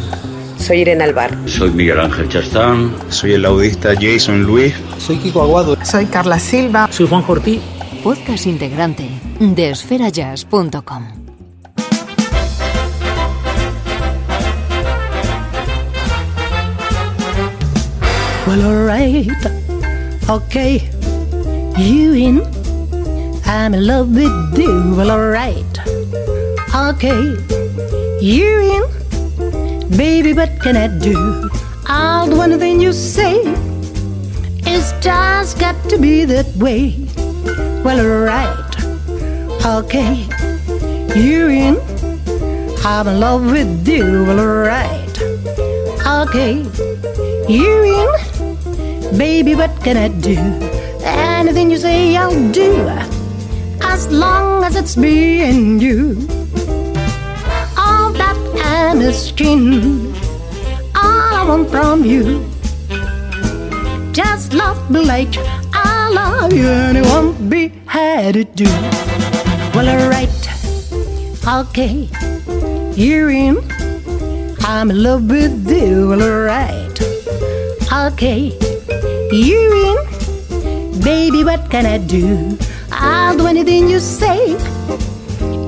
[0.58, 1.38] Soy Irene Alvar.
[1.46, 2.96] Soy Miguel Ángel Chastán.
[3.10, 4.74] Soy el laudista Jason Luis.
[4.98, 5.78] Soy Kiko Aguado.
[5.84, 6.90] Soy Carla Silva.
[6.92, 7.62] Soy Juan Cortí.
[8.04, 9.08] Podcast integrante
[9.40, 11.19] de esferajazz.com.
[18.50, 19.30] Well, alright,
[20.28, 20.90] okay,
[21.78, 22.42] you in?
[23.46, 24.96] I'm in love with you.
[24.98, 25.78] Well, alright,
[26.74, 27.38] okay,
[28.20, 29.96] you in?
[29.96, 31.48] Baby, what can I do?
[31.86, 33.36] I'll do anything you say.
[34.66, 36.96] It's just got to be that way.
[37.86, 38.76] Well, alright,
[39.64, 40.26] okay,
[41.16, 41.78] you in?
[42.84, 44.24] I'm in love with you.
[44.24, 45.22] Well, alright,
[46.08, 46.66] okay,
[47.48, 48.29] you in?
[49.18, 50.38] Baby, what can I do?
[51.04, 52.88] Anything you say, I'll do.
[53.82, 56.16] As long as it's me and you.
[57.78, 60.14] All that I'm asking,
[60.96, 62.46] all I want from you.
[64.14, 65.36] Just love me like
[65.74, 68.66] I love you, and it won't be hard to do.
[69.74, 70.30] Well, alright,
[71.48, 72.08] okay,
[72.96, 73.58] you're in.
[74.62, 77.02] I'm in love with you, well, alright,
[77.92, 78.69] okay.
[79.32, 80.00] You
[80.50, 81.02] in?
[81.02, 82.58] Baby, what can I do?
[82.92, 84.56] I'll do anything you say.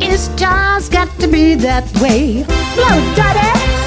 [0.02, 2.44] It's just got to be that way.
[3.16, 3.81] Daddy!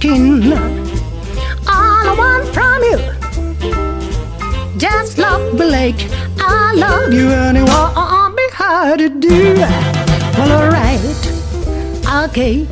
[0.00, 0.14] All
[1.66, 2.98] I want from you,
[4.78, 6.06] just love me like
[6.38, 9.54] I love you, it won't be hard to do.
[10.38, 11.00] Well, alright,
[12.26, 12.64] okay,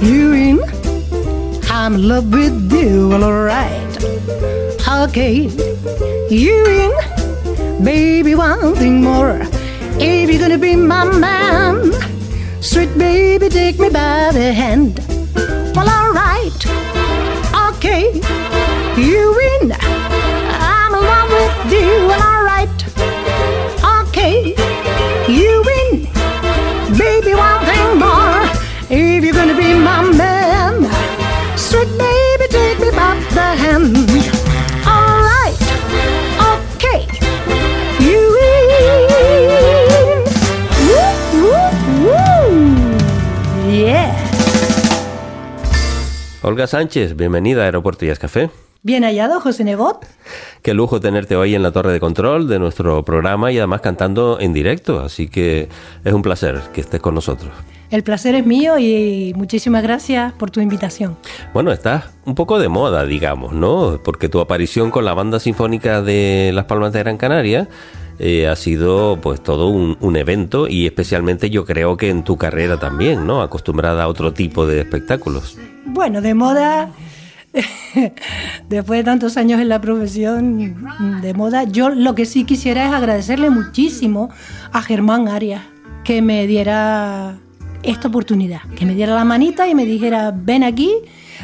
[0.00, 0.62] you in?
[1.70, 3.10] I'm in love with you.
[3.10, 4.04] Well, alright,
[4.88, 5.50] okay,
[6.30, 7.84] you in?
[7.84, 9.42] Baby, one thing more.
[10.00, 11.92] If you're gonna be my man,
[12.62, 15.09] sweet baby, take me by the hand.
[15.74, 16.66] Well, alright,
[17.76, 18.12] okay,
[18.96, 19.72] you win.
[19.72, 22.06] I'm in love with you.
[22.08, 22.79] Well, alright, okay,
[46.50, 48.50] Olga Sánchez, bienvenida a Aeropuerto Jazz Café.
[48.82, 50.04] Bien hallado, José Nebot.
[50.62, 54.40] Qué lujo tenerte hoy en la torre de control de nuestro programa y además cantando
[54.40, 55.68] en directo, así que
[56.04, 57.52] es un placer que estés con nosotros.
[57.92, 61.16] El placer es mío y muchísimas gracias por tu invitación.
[61.54, 64.00] Bueno, estás un poco de moda, digamos, ¿no?
[64.02, 67.68] Porque tu aparición con la banda sinfónica de Las Palmas de Gran Canaria
[68.22, 72.36] eh, ha sido pues todo un, un evento y especialmente yo creo que en tu
[72.36, 73.40] carrera también, ¿no?
[73.40, 75.56] Acostumbrada a otro tipo de espectáculos.
[75.86, 76.90] Bueno, de moda,
[78.68, 82.92] después de tantos años en la profesión de moda, yo lo que sí quisiera es
[82.92, 84.28] agradecerle muchísimo
[84.70, 85.62] a Germán Arias
[86.04, 87.38] que me diera
[87.82, 90.92] esta oportunidad, que me diera la manita y me dijera, ven aquí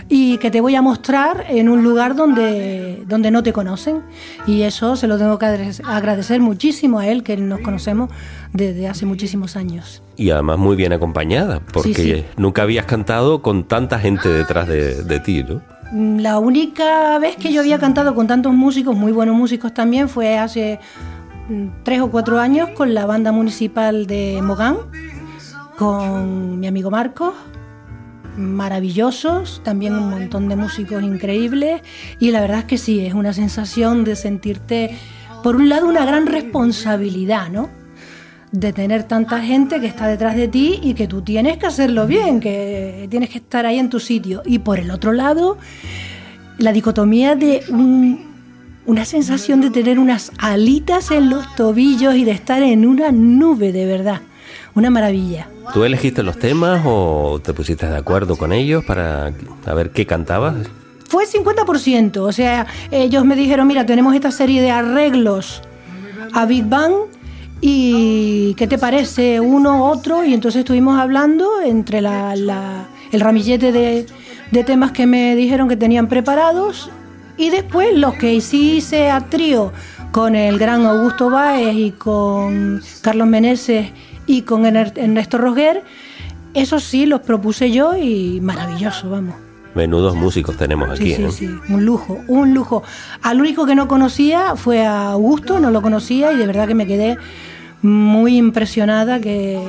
[0.08, 4.02] y que te voy a mostrar en un lugar donde, donde no te conocen.
[4.46, 5.46] Y eso se lo tengo que
[5.84, 8.10] agradecer muchísimo a él, que nos conocemos
[8.52, 10.02] desde hace muchísimos años.
[10.16, 12.24] Y además muy bien acompañada, porque Sí, sí.
[12.36, 15.60] nunca habías cantado con tanta gente detrás de, de ti, ¿no?
[16.20, 20.36] La única vez que yo había cantado con tantos músicos, muy buenos músicos también, fue
[20.36, 20.80] hace
[21.48, 24.78] mm, tres o cuatro años con la banda municipal de Mogán,
[25.78, 27.34] con mi amigo Marcos,
[28.36, 31.80] maravillosos, también un montón de músicos increíbles
[32.20, 34.96] y la verdad es que sí, es una sensación de sentirte,
[35.42, 37.68] por un lado, una gran responsabilidad, ¿no?
[38.52, 42.06] de tener tanta gente que está detrás de ti y que tú tienes que hacerlo
[42.06, 44.42] bien, que tienes que estar ahí en tu sitio.
[44.46, 45.58] Y por el otro lado,
[46.56, 48.24] la dicotomía de un-
[48.86, 53.72] una sensación de tener unas alitas en los tobillos y de estar en una nube
[53.72, 54.22] de verdad.
[54.76, 55.48] Una maravilla.
[55.74, 59.32] ¿Tú elegiste los temas o te pusiste de acuerdo con ellos para
[59.66, 60.54] a ver qué cantabas?
[61.08, 65.62] Fue 50%, o sea, ellos me dijeron, mira, tenemos esta serie de arreglos
[66.32, 66.92] a Big Bang
[67.60, 70.24] y ¿qué te parece uno, otro?
[70.24, 74.06] Y entonces estuvimos hablando entre la- la- el ramillete de,
[74.50, 76.90] de temas que me dijeron que tenían preparados
[77.38, 79.72] y después los que sí hice a trío
[80.12, 83.90] con el gran Augusto Báez y con Carlos Meneses
[84.26, 85.82] y con Ernesto Roger,
[86.54, 89.34] esos sí los propuse yo y maravilloso, vamos.
[89.74, 91.30] Menudos músicos tenemos aquí, Sí, sí, ¿no?
[91.30, 92.82] sí, un lujo, un lujo.
[93.22, 96.74] Al único que no conocía fue a Augusto, no lo conocía y de verdad que
[96.74, 97.18] me quedé
[97.82, 99.60] muy impresionada que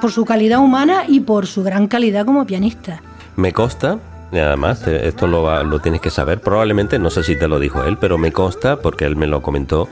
[0.00, 3.02] por su calidad humana y por su gran calidad como pianista.
[3.36, 3.98] Me consta,
[4.32, 7.84] además te- esto lo, lo tienes que saber, probablemente, no sé si te lo dijo
[7.84, 9.88] él, pero me consta, porque él me lo comentó,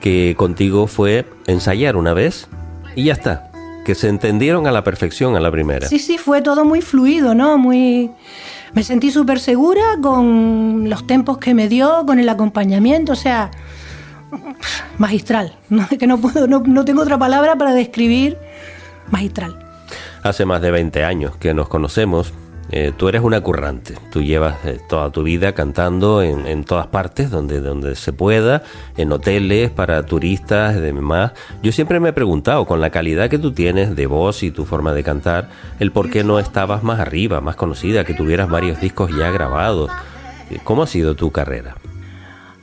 [0.00, 2.46] que contigo fue ensayar una vez
[2.94, 3.47] y ya está,
[3.88, 5.88] que se entendieron a la perfección a la primera.
[5.88, 7.56] Sí, sí, fue todo muy fluido, ¿no?
[7.56, 8.10] Muy
[8.74, 13.50] me sentí súper segura con los tempos que me dio, con el acompañamiento, o sea,
[14.98, 15.56] magistral.
[15.70, 18.36] No, que no puedo, no, no tengo otra palabra para describir
[19.10, 19.58] magistral.
[20.22, 22.34] Hace más de 20 años que nos conocemos.
[22.70, 26.86] Eh, tú eres una currante, tú llevas eh, toda tu vida cantando en, en todas
[26.88, 28.62] partes donde, donde se pueda,
[28.98, 31.32] en hoteles, para turistas y demás.
[31.62, 34.66] Yo siempre me he preguntado, con la calidad que tú tienes de voz y tu
[34.66, 35.48] forma de cantar,
[35.78, 39.90] el por qué no estabas más arriba, más conocida, que tuvieras varios discos ya grabados.
[40.50, 41.76] Eh, ¿Cómo ha sido tu carrera?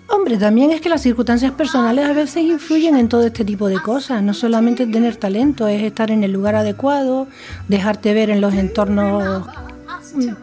[0.07, 3.81] Hombre, también es que las circunstancias personales a veces influyen en todo este tipo de
[3.81, 4.21] cosas.
[4.21, 7.27] No solamente tener talento, es estar en el lugar adecuado,
[7.67, 9.47] dejarte ver en los entornos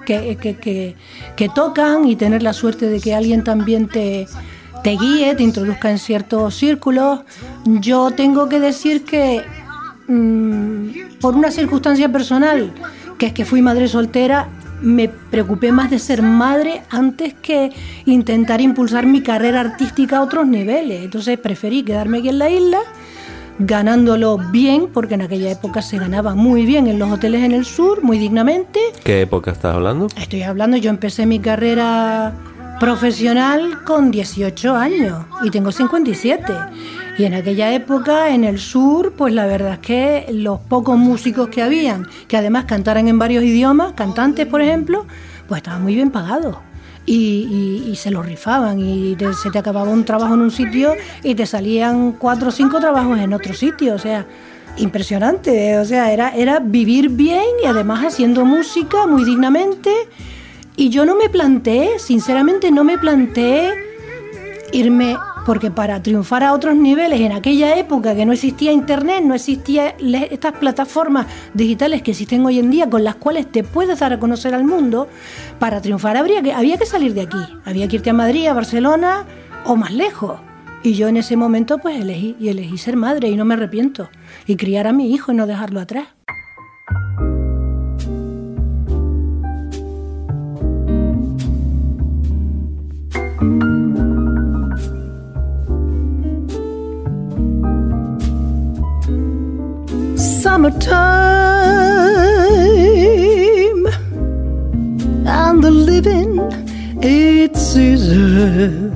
[0.06, 0.96] que,
[1.36, 4.26] que, tocan y tener la suerte de que alguien también te,
[4.82, 7.20] te guíe, te introduzca en ciertos círculos.
[7.64, 9.42] Yo tengo que decir que
[10.08, 12.72] mm, por una circunstancia personal,
[13.18, 14.48] que es que fui madre soltera,
[14.82, 17.70] me preocupé más de ser madre antes que
[18.04, 21.04] intentar impulsar mi carrera artística a otros niveles.
[21.04, 22.78] Entonces preferí quedarme aquí en la isla,
[23.58, 27.64] ganándolo bien, porque en aquella época se ganaba muy bien en los hoteles en el
[27.64, 28.80] sur, muy dignamente.
[29.04, 30.08] ¿Qué época estás hablando?
[30.16, 32.32] Estoy hablando, yo empecé mi carrera
[32.80, 36.52] profesional con 18 años y tengo 57.
[37.18, 41.48] Y en aquella época en el sur, pues la verdad es que los pocos músicos
[41.48, 45.06] que habían, que además cantaran en varios idiomas, cantantes por ejemplo,
[45.46, 46.56] pues estaban muy bien pagados.
[47.04, 51.34] Y, se lo rifaban y te- se te acababa un trabajo en un sitio y
[51.34, 53.94] te salían cuatro o cinco trabajos en otro sitio.
[53.94, 54.24] O sea,
[54.76, 59.90] impresionante, o sea, era, era vivir bien y además haciendo música muy dignamente.
[60.76, 63.70] Y yo no me planteé, sinceramente no me planteé
[64.72, 69.34] irme, porque para triunfar a otros niveles en aquella época que no existía internet, no
[69.34, 69.94] existía
[70.30, 74.18] estas plataformas digitales que existen hoy en día con las cuales te puedes dar a
[74.18, 75.08] conocer al mundo,
[75.58, 78.54] para triunfar habría que, había que salir de aquí, había que irte a Madrid, a
[78.54, 79.24] Barcelona
[79.64, 80.40] o más lejos.
[80.84, 84.10] Y yo en ese momento pues elegí y elegí ser madre y no me arrepiento
[84.46, 86.08] y criar a mi hijo y no dejarlo atrás.
[100.62, 100.92] Summertime
[105.26, 106.38] and the living
[107.02, 108.92] it's easy.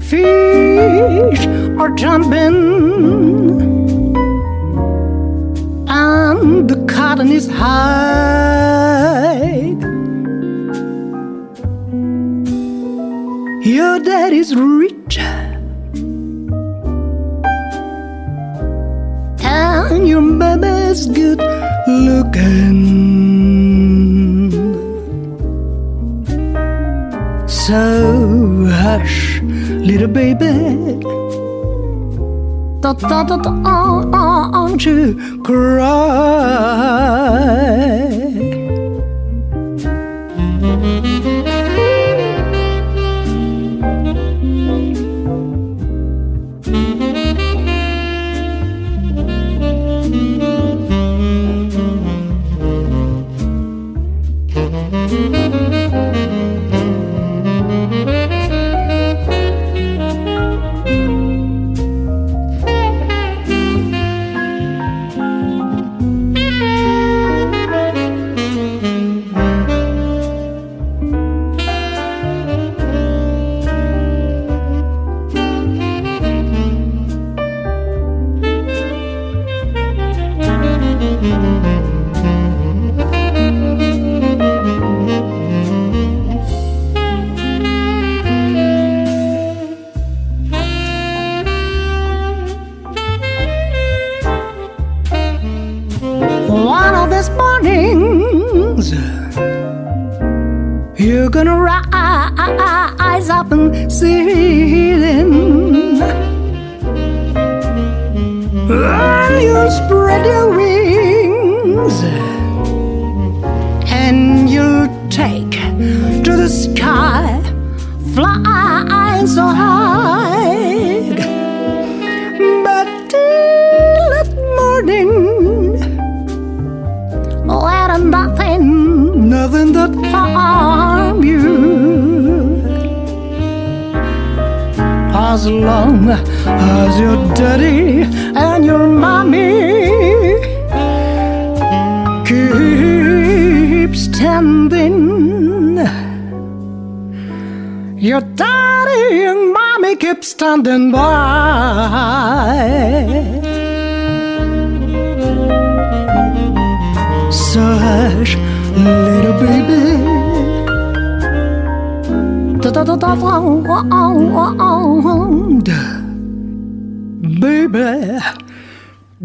[0.00, 1.46] fish
[1.80, 2.58] are jumping
[5.88, 8.92] and the cotton is high.
[13.62, 15.01] Your daddy's rich
[20.12, 21.40] your mama's good
[21.88, 22.80] looking.
[27.48, 29.40] So hush
[29.88, 30.52] little baby.
[32.82, 33.36] Da da da
[34.72, 36.02] don't you cry.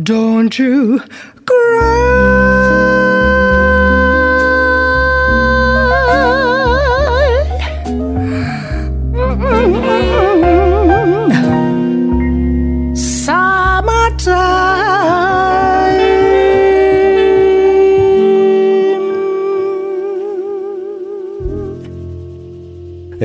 [0.04, 1.00] Don't you
[1.46, 2.57] cry.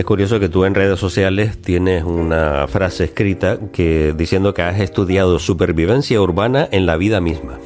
[0.03, 4.81] Es curioso que tú en redes sociales tienes una frase escrita que diciendo que has
[4.81, 7.61] estudiado supervivencia urbana en la vida misma.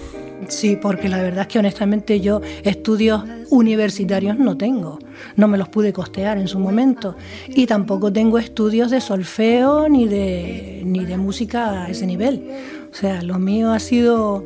[0.49, 4.99] Sí, porque la verdad es que honestamente yo estudios universitarios no tengo,
[5.37, 7.17] no me los pude costear en su momento
[7.49, 12.51] y tampoco tengo estudios de solfeo ni de, ni de música a ese nivel.
[12.93, 14.45] O sea, lo mío ha sido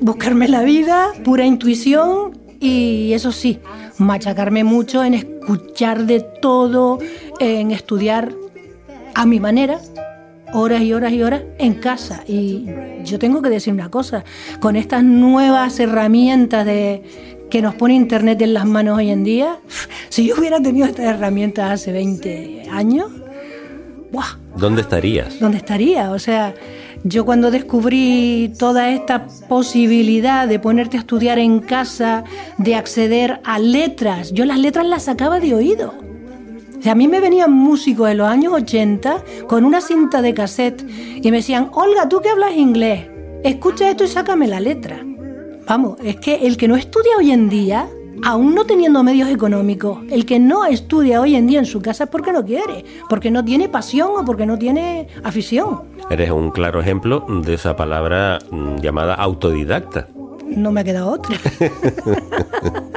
[0.00, 3.58] buscarme la vida, pura intuición y eso sí,
[3.98, 6.98] machacarme mucho en escuchar de todo,
[7.40, 8.32] en estudiar
[9.14, 9.80] a mi manera,
[10.52, 12.24] horas y horas y horas en casa.
[12.26, 12.66] Y
[13.04, 14.24] yo tengo que decir una cosa,
[14.60, 17.02] con estas nuevas herramientas de
[17.50, 19.58] que nos pone Internet en las manos hoy en día,
[20.08, 23.10] si yo hubiera tenido estas herramientas hace 20 años,
[24.10, 24.38] ¡buah!
[24.56, 25.38] ¿Dónde estarías?
[25.40, 26.10] ¿Dónde estaría?
[26.10, 26.54] O sea,
[27.04, 32.24] yo cuando descubrí toda esta posibilidad de ponerte a estudiar en casa,
[32.56, 35.92] de acceder a letras, yo las letras las sacaba de oído.
[36.86, 40.84] A mí me venían músicos en los años 80 con una cinta de cassette
[41.22, 43.06] y me decían, Olga, tú que hablas inglés,
[43.42, 45.00] escucha esto y sácame la letra.
[45.66, 47.88] Vamos, es que el que no estudia hoy en día,
[48.22, 52.04] aún no teniendo medios económicos, el que no estudia hoy en día en su casa
[52.04, 55.82] es porque no quiere, porque no tiene pasión o porque no tiene afición.
[56.10, 60.08] Eres un claro ejemplo de esa palabra mm, llamada autodidacta.
[60.46, 61.36] No me ha quedado otra.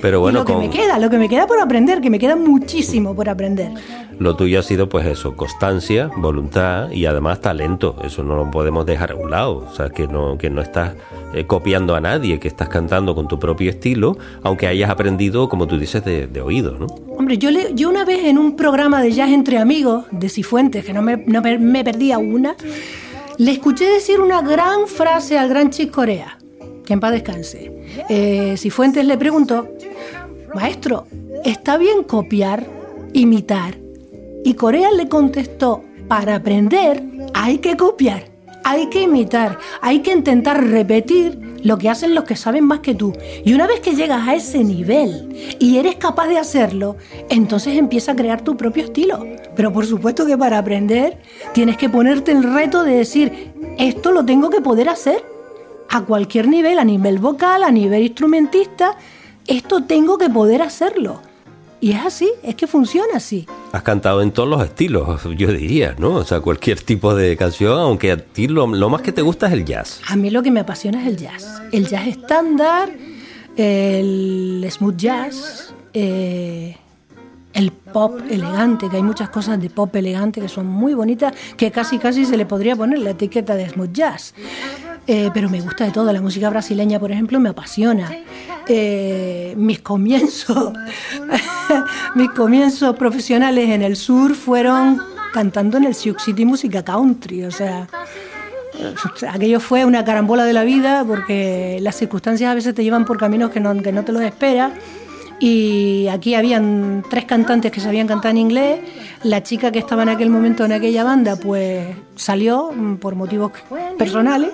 [0.00, 2.18] Pero bueno, y lo que me queda, lo que me queda por aprender, que me
[2.20, 3.72] queda muchísimo por aprender.
[4.18, 7.96] Lo tuyo ha sido pues eso, constancia, voluntad y además talento.
[8.04, 9.66] Eso no lo podemos dejar a un lado.
[9.70, 10.94] O sea, que no, que no estás
[11.34, 15.66] eh, copiando a nadie, que estás cantando con tu propio estilo, aunque hayas aprendido, como
[15.66, 16.86] tú dices, de, oído, ¿no?
[17.16, 20.84] Hombre, yo, le, yo una vez en un programa de jazz entre amigos de Cifuentes,
[20.84, 22.54] que no me, no me- me perdía una,
[23.38, 26.38] le escuché decir una gran frase al gran Chick Corea,
[26.84, 27.72] que en paz descanse.
[28.08, 29.68] Eh, Cifuentes le preguntó,
[30.54, 31.06] maestro,
[31.44, 32.64] ¿está bien copiar,
[33.12, 33.76] imitar?
[34.44, 38.24] Y Corea le contestó, para aprender hay que copiar,
[38.64, 42.94] hay que imitar, hay que intentar repetir lo que hacen los que saben más que
[42.94, 43.12] tú.
[43.44, 46.96] Y una vez que llegas a ese nivel y eres capaz de hacerlo,
[47.28, 49.26] entonces empieza a crear tu propio estilo.
[49.54, 51.18] Pero por supuesto que para aprender
[51.52, 55.24] tienes que ponerte el reto de decir, esto lo tengo que poder hacer
[55.90, 58.96] a cualquier nivel, a nivel vocal, a nivel instrumentista,
[59.46, 61.22] esto tengo que poder hacerlo.
[61.80, 63.46] Y es así, es que funciona así.
[63.72, 66.16] Has cantado en todos los estilos, yo diría, ¿no?
[66.16, 69.46] O sea, cualquier tipo de canción, aunque a ti lo, lo más que te gusta
[69.46, 70.00] es el jazz.
[70.08, 71.62] A mí lo que me apasiona es el jazz.
[71.70, 72.90] El jazz estándar,
[73.56, 76.76] el smooth jazz, eh,
[77.52, 81.70] el pop elegante, que hay muchas cosas de pop elegante que son muy bonitas, que
[81.70, 84.34] casi casi se le podría poner la etiqueta de smooth jazz.
[85.10, 86.12] Eh, pero me gusta de todo.
[86.12, 88.10] La música brasileña, por ejemplo, me apasiona.
[88.68, 90.74] Eh, mis comienzos,
[92.14, 95.00] mis comienzos profesionales en el sur fueron
[95.32, 97.44] cantando en el Sioux City Música Country.
[97.44, 97.88] O sea,
[99.30, 103.16] aquello fue una carambola de la vida porque las circunstancias a veces te llevan por
[103.16, 104.72] caminos que no, que no te los esperas.
[105.40, 108.80] Y aquí habían tres cantantes que sabían cantar en inglés.
[109.22, 113.52] La chica que estaba en aquel momento en aquella banda, pues salió mm, por motivos
[113.96, 114.50] personales.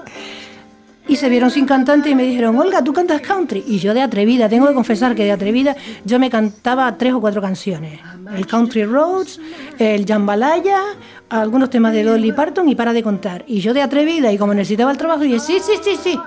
[1.07, 3.63] Y se vieron sin cantante y me dijeron, Olga, tú cantas country.
[3.67, 7.21] Y yo de atrevida, tengo que confesar que de atrevida, yo me cantaba tres o
[7.21, 8.01] cuatro canciones.
[8.35, 9.39] El Country Roads,
[9.79, 10.81] el Jambalaya,
[11.29, 13.45] algunos temas de Dolly Parton y para de contar.
[13.47, 16.19] Y yo de atrevida, y como necesitaba el trabajo, dije, sí, sí, sí, sí.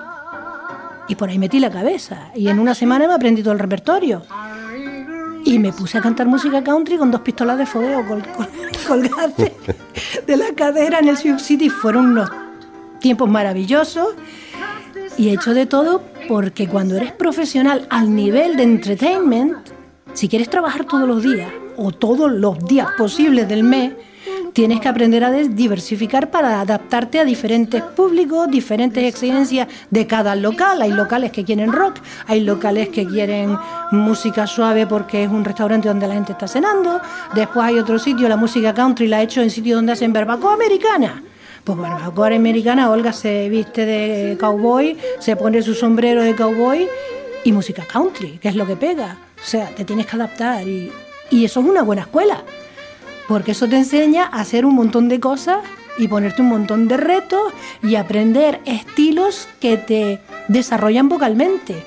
[1.08, 2.30] Y por ahí metí la cabeza.
[2.36, 4.22] Y en una semana me aprendí todo el repertorio.
[5.44, 8.48] Y me puse a cantar música country con dos pistolas de fogueo col- col-
[8.86, 9.52] colgadas de,
[10.26, 11.68] de la cadera en el Sioux City.
[11.68, 12.30] Fueron unos
[13.00, 14.08] tiempos maravillosos.
[15.18, 19.56] Y he hecho de todo porque cuando eres profesional al nivel de entertainment,
[20.14, 23.94] si quieres trabajar todos los días o todos los días posibles del mes,
[24.52, 30.82] tienes que aprender a diversificar para adaptarte a diferentes públicos, diferentes exigencias de cada local.
[30.82, 31.96] Hay locales que quieren rock,
[32.28, 33.58] hay locales que quieren
[33.90, 37.00] música suave porque es un restaurante donde la gente está cenando.
[37.34, 40.54] Después hay otro sitio, la música country la he hecho en sitios donde hacen barbacoa
[40.54, 41.22] americana.
[41.68, 46.88] Pues barbacoa americana, Olga se viste de cowboy, se pone su sombrero de cowboy
[47.44, 49.18] y música country, que es lo que pega.
[49.38, 50.90] O sea, te tienes que adaptar y,
[51.28, 52.42] y eso es una buena escuela,
[53.28, 55.58] porque eso te enseña a hacer un montón de cosas
[55.98, 57.52] y ponerte un montón de retos
[57.82, 61.84] y aprender estilos que te desarrollan vocalmente.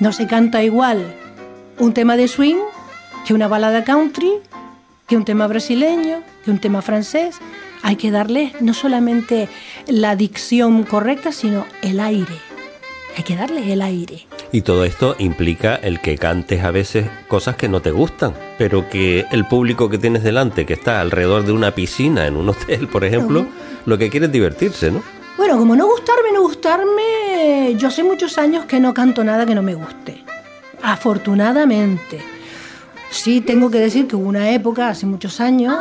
[0.00, 1.14] No se canta igual
[1.78, 2.60] un tema de swing
[3.26, 4.32] que una balada country,
[5.06, 7.40] que un tema brasileño, que un tema francés.
[7.82, 9.48] Hay que darle no solamente
[9.86, 12.34] la dicción correcta, sino el aire.
[13.16, 14.26] Hay que darle el aire.
[14.52, 18.88] Y todo esto implica el que cantes a veces cosas que no te gustan, pero
[18.88, 22.88] que el público que tienes delante, que está alrededor de una piscina en un hotel,
[22.88, 23.46] por ejemplo,
[23.86, 25.02] lo que quiere es divertirse, ¿no?
[25.36, 29.54] Bueno, como no gustarme, no gustarme, yo hace muchos años que no canto nada que
[29.54, 30.22] no me guste.
[30.82, 32.20] Afortunadamente.
[33.12, 35.76] Sí, tengo que decir que hubo una época, hace muchos años,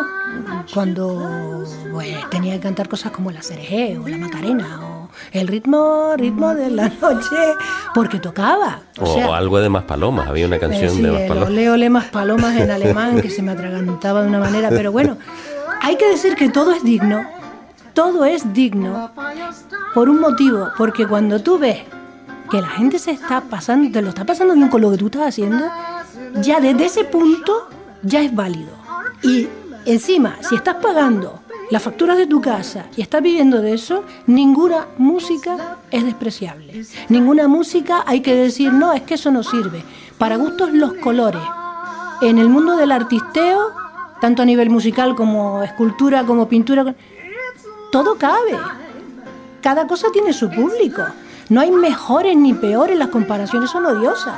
[0.74, 6.14] cuando pues, tenía que cantar cosas como la cereje o la macarena o el ritmo,
[6.18, 7.38] ritmo de la noche,
[7.96, 8.82] porque tocaba.
[9.00, 11.22] O, O sea, o algo de más palomas, había una canción eh, sí, de más
[11.22, 11.50] palomas.
[11.50, 15.18] ole ole más palomas en alemán que se me atragantaba de una manera, pero bueno,
[15.82, 17.26] hay que decir que todo es digno,
[17.94, 19.10] todo es digno
[19.94, 21.80] por un motivo, porque cuando tú ves
[22.50, 25.06] que la gente se está pasando, te lo está pasando bien con lo que tú
[25.06, 25.66] estás haciendo,
[26.42, 27.68] ya desde ese punto
[28.04, 28.72] ya es válido.
[29.24, 29.48] Y
[29.86, 31.40] Encima, si estás pagando
[31.72, 36.86] las facturas de tu casa y estás viviendo de eso, ninguna música es despreciable.
[37.10, 39.84] Ninguna música hay que decir, no, es que eso no sirve.
[40.20, 41.42] Para gustos los colores.
[42.22, 43.72] En el mundo del artisteo,
[44.20, 46.94] tanto a nivel musical como escultura, como pintura,
[47.92, 48.60] todo cabe.
[49.62, 51.02] Cada cosa tiene su público.
[51.50, 54.36] No hay mejores ni peores, las comparaciones son odiosas.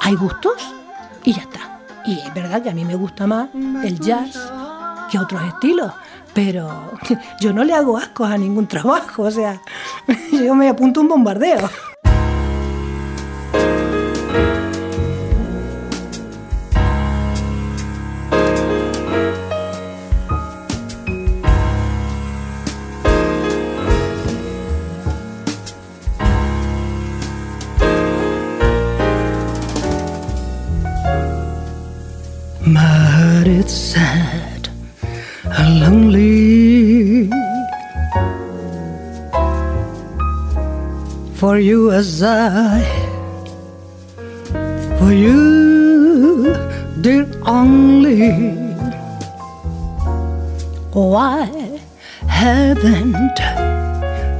[0.00, 0.74] Hay gustos
[1.24, 1.80] y ya está.
[2.04, 3.48] Y es verdad que a mí me gusta más
[3.84, 4.38] el jazz
[5.10, 5.92] que otros estilos,
[6.32, 6.92] pero
[7.40, 9.60] yo no le hago ascos a ningún trabajo, o sea,
[10.32, 11.68] yo me apunto un bombardeo.
[41.40, 42.84] For you as I
[44.98, 46.52] for you
[47.00, 48.28] dear only
[50.92, 51.46] why
[52.28, 53.38] haven't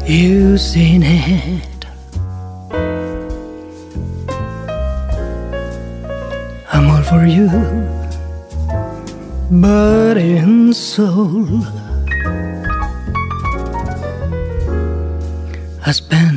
[0.07, 1.81] you seen it
[6.73, 7.49] I'm all for you
[9.51, 11.49] body and soul.
[15.85, 16.30] I spent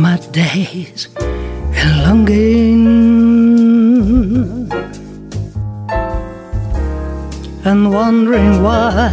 [0.00, 2.86] my days in longing
[7.64, 9.12] and wondering why.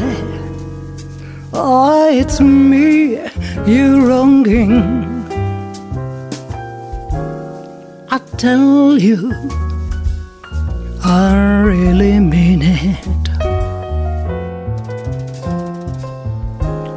[1.53, 3.17] Oh, it's me
[3.65, 4.71] you're wronging.
[8.09, 9.33] I tell you.
[11.03, 13.27] I really mean it.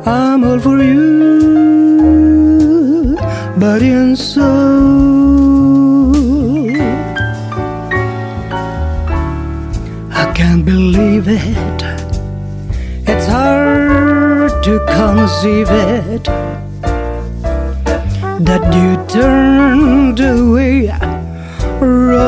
[0.06, 1.59] I'm all for you,
[3.80, 4.44] and.
[10.12, 11.82] I can't believe it.
[13.06, 16.24] It's hard to conceive it
[18.44, 20.90] that you turned away
[21.80, 22.20] romance.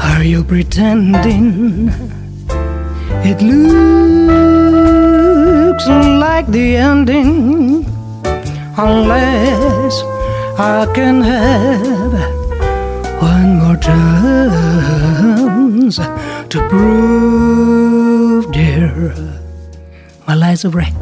[0.00, 1.90] Are you pretending
[3.24, 4.47] it looks
[6.48, 7.86] the ending?
[8.76, 10.02] Unless
[10.58, 12.12] I can have
[13.20, 14.88] one more chance
[15.96, 19.14] to prove, dear,
[20.26, 20.94] my life's a wreck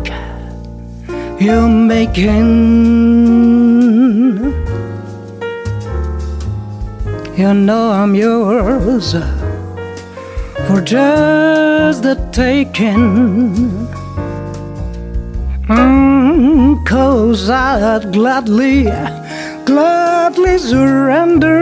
[1.39, 2.47] you're making.
[7.37, 9.13] You know I'm yours
[10.67, 13.87] for just the taking.
[15.69, 18.85] Mm, Cause I'd gladly,
[19.65, 21.57] gladly surrender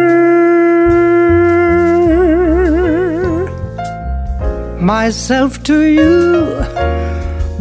[4.79, 6.65] myself to you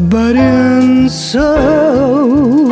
[0.10, 2.63] but in soul.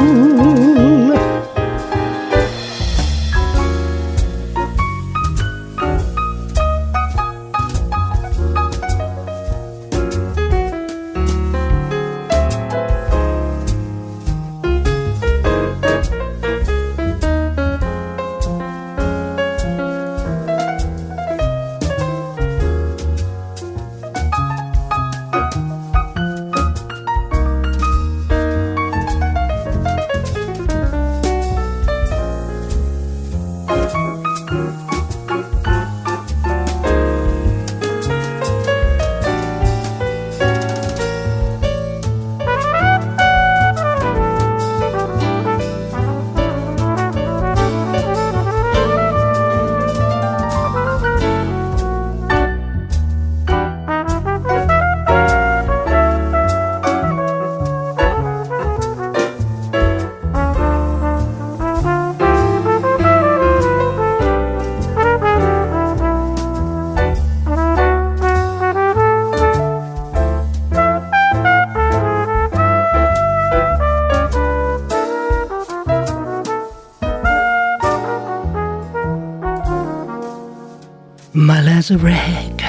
[81.34, 81.62] My
[81.92, 82.62] rag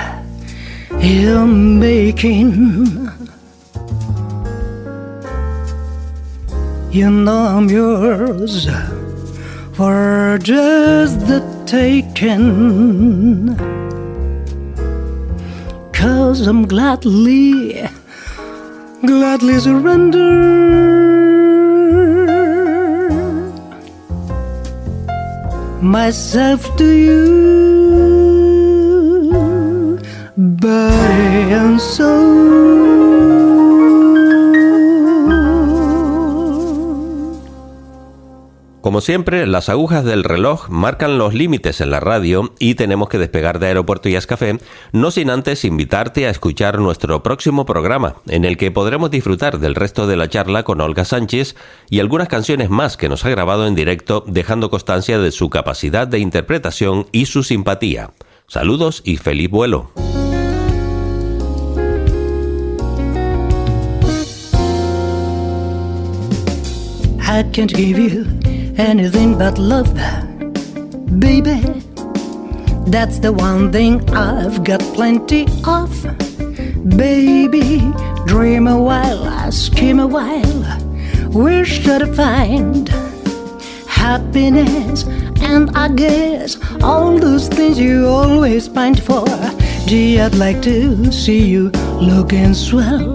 [1.01, 3.11] you're making.
[6.93, 8.69] You know I'm yours
[9.73, 13.57] for just the taken.
[15.93, 17.89] Cause I'm gladly,
[19.05, 20.63] gladly surrender
[25.83, 27.72] myself to you,
[38.81, 43.19] Como siempre, las agujas del reloj marcan los límites en la radio y tenemos que
[43.19, 44.59] despegar de Aeropuerto y Café,
[44.93, 49.75] no sin antes invitarte a escuchar nuestro próximo programa, en el que podremos disfrutar del
[49.75, 51.55] resto de la charla con Olga Sánchez
[51.91, 56.09] y algunas canciones más que nos ha grabado en directo, dejando constancia de su capacidad
[56.09, 58.11] de interpretación y su simpatía.
[58.47, 59.91] Saludos y feliz vuelo.
[67.33, 68.27] I can't give you
[68.77, 69.95] anything but love,
[71.19, 71.63] baby.
[72.87, 75.91] That's the one thing I've got plenty of.
[76.95, 77.91] Baby,
[78.27, 80.63] dream a while, scheme a while.
[81.33, 83.12] Where should I find
[84.03, 85.05] happiness?
[85.53, 89.25] And I guess all those things you always pint for.
[89.87, 91.71] Gee, I'd like to see you
[92.11, 93.13] looking swell.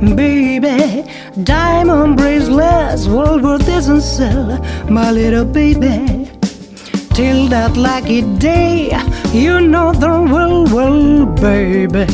[0.00, 1.04] Baby,
[1.42, 4.60] diamond bracelets, Woolworth doesn't sell,
[4.90, 6.30] my little baby.
[7.14, 8.90] Till that lucky day,
[9.32, 12.06] you know the world, well, baby.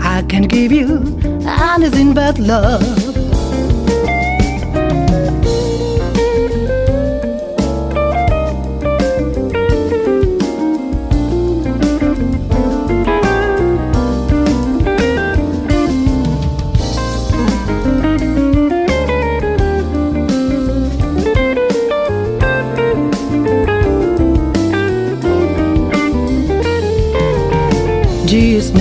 [0.00, 0.88] I can give you
[1.46, 3.07] anything but love.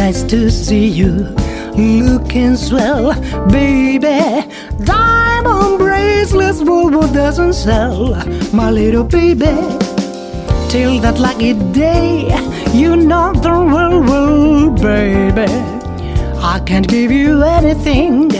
[0.07, 1.11] Nice to see you
[1.75, 3.13] looking swell,
[3.49, 4.19] baby.
[4.85, 8.15] Diamond bracelets, Woolworth doesn't sell,
[8.53, 9.55] my little baby.
[10.71, 12.31] Till that lucky day,
[12.73, 15.51] you know the well, well, baby.
[16.53, 18.31] I can't give you anything.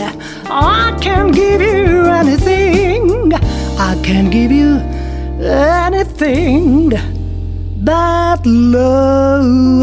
[0.46, 3.34] I can't give you anything.
[3.88, 4.70] I can't give you
[5.42, 6.92] anything
[7.84, 9.78] but love.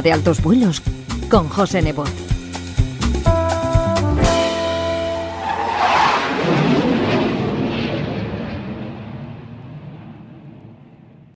[0.00, 0.80] De altos vuelos
[1.28, 2.29] con José Nebot.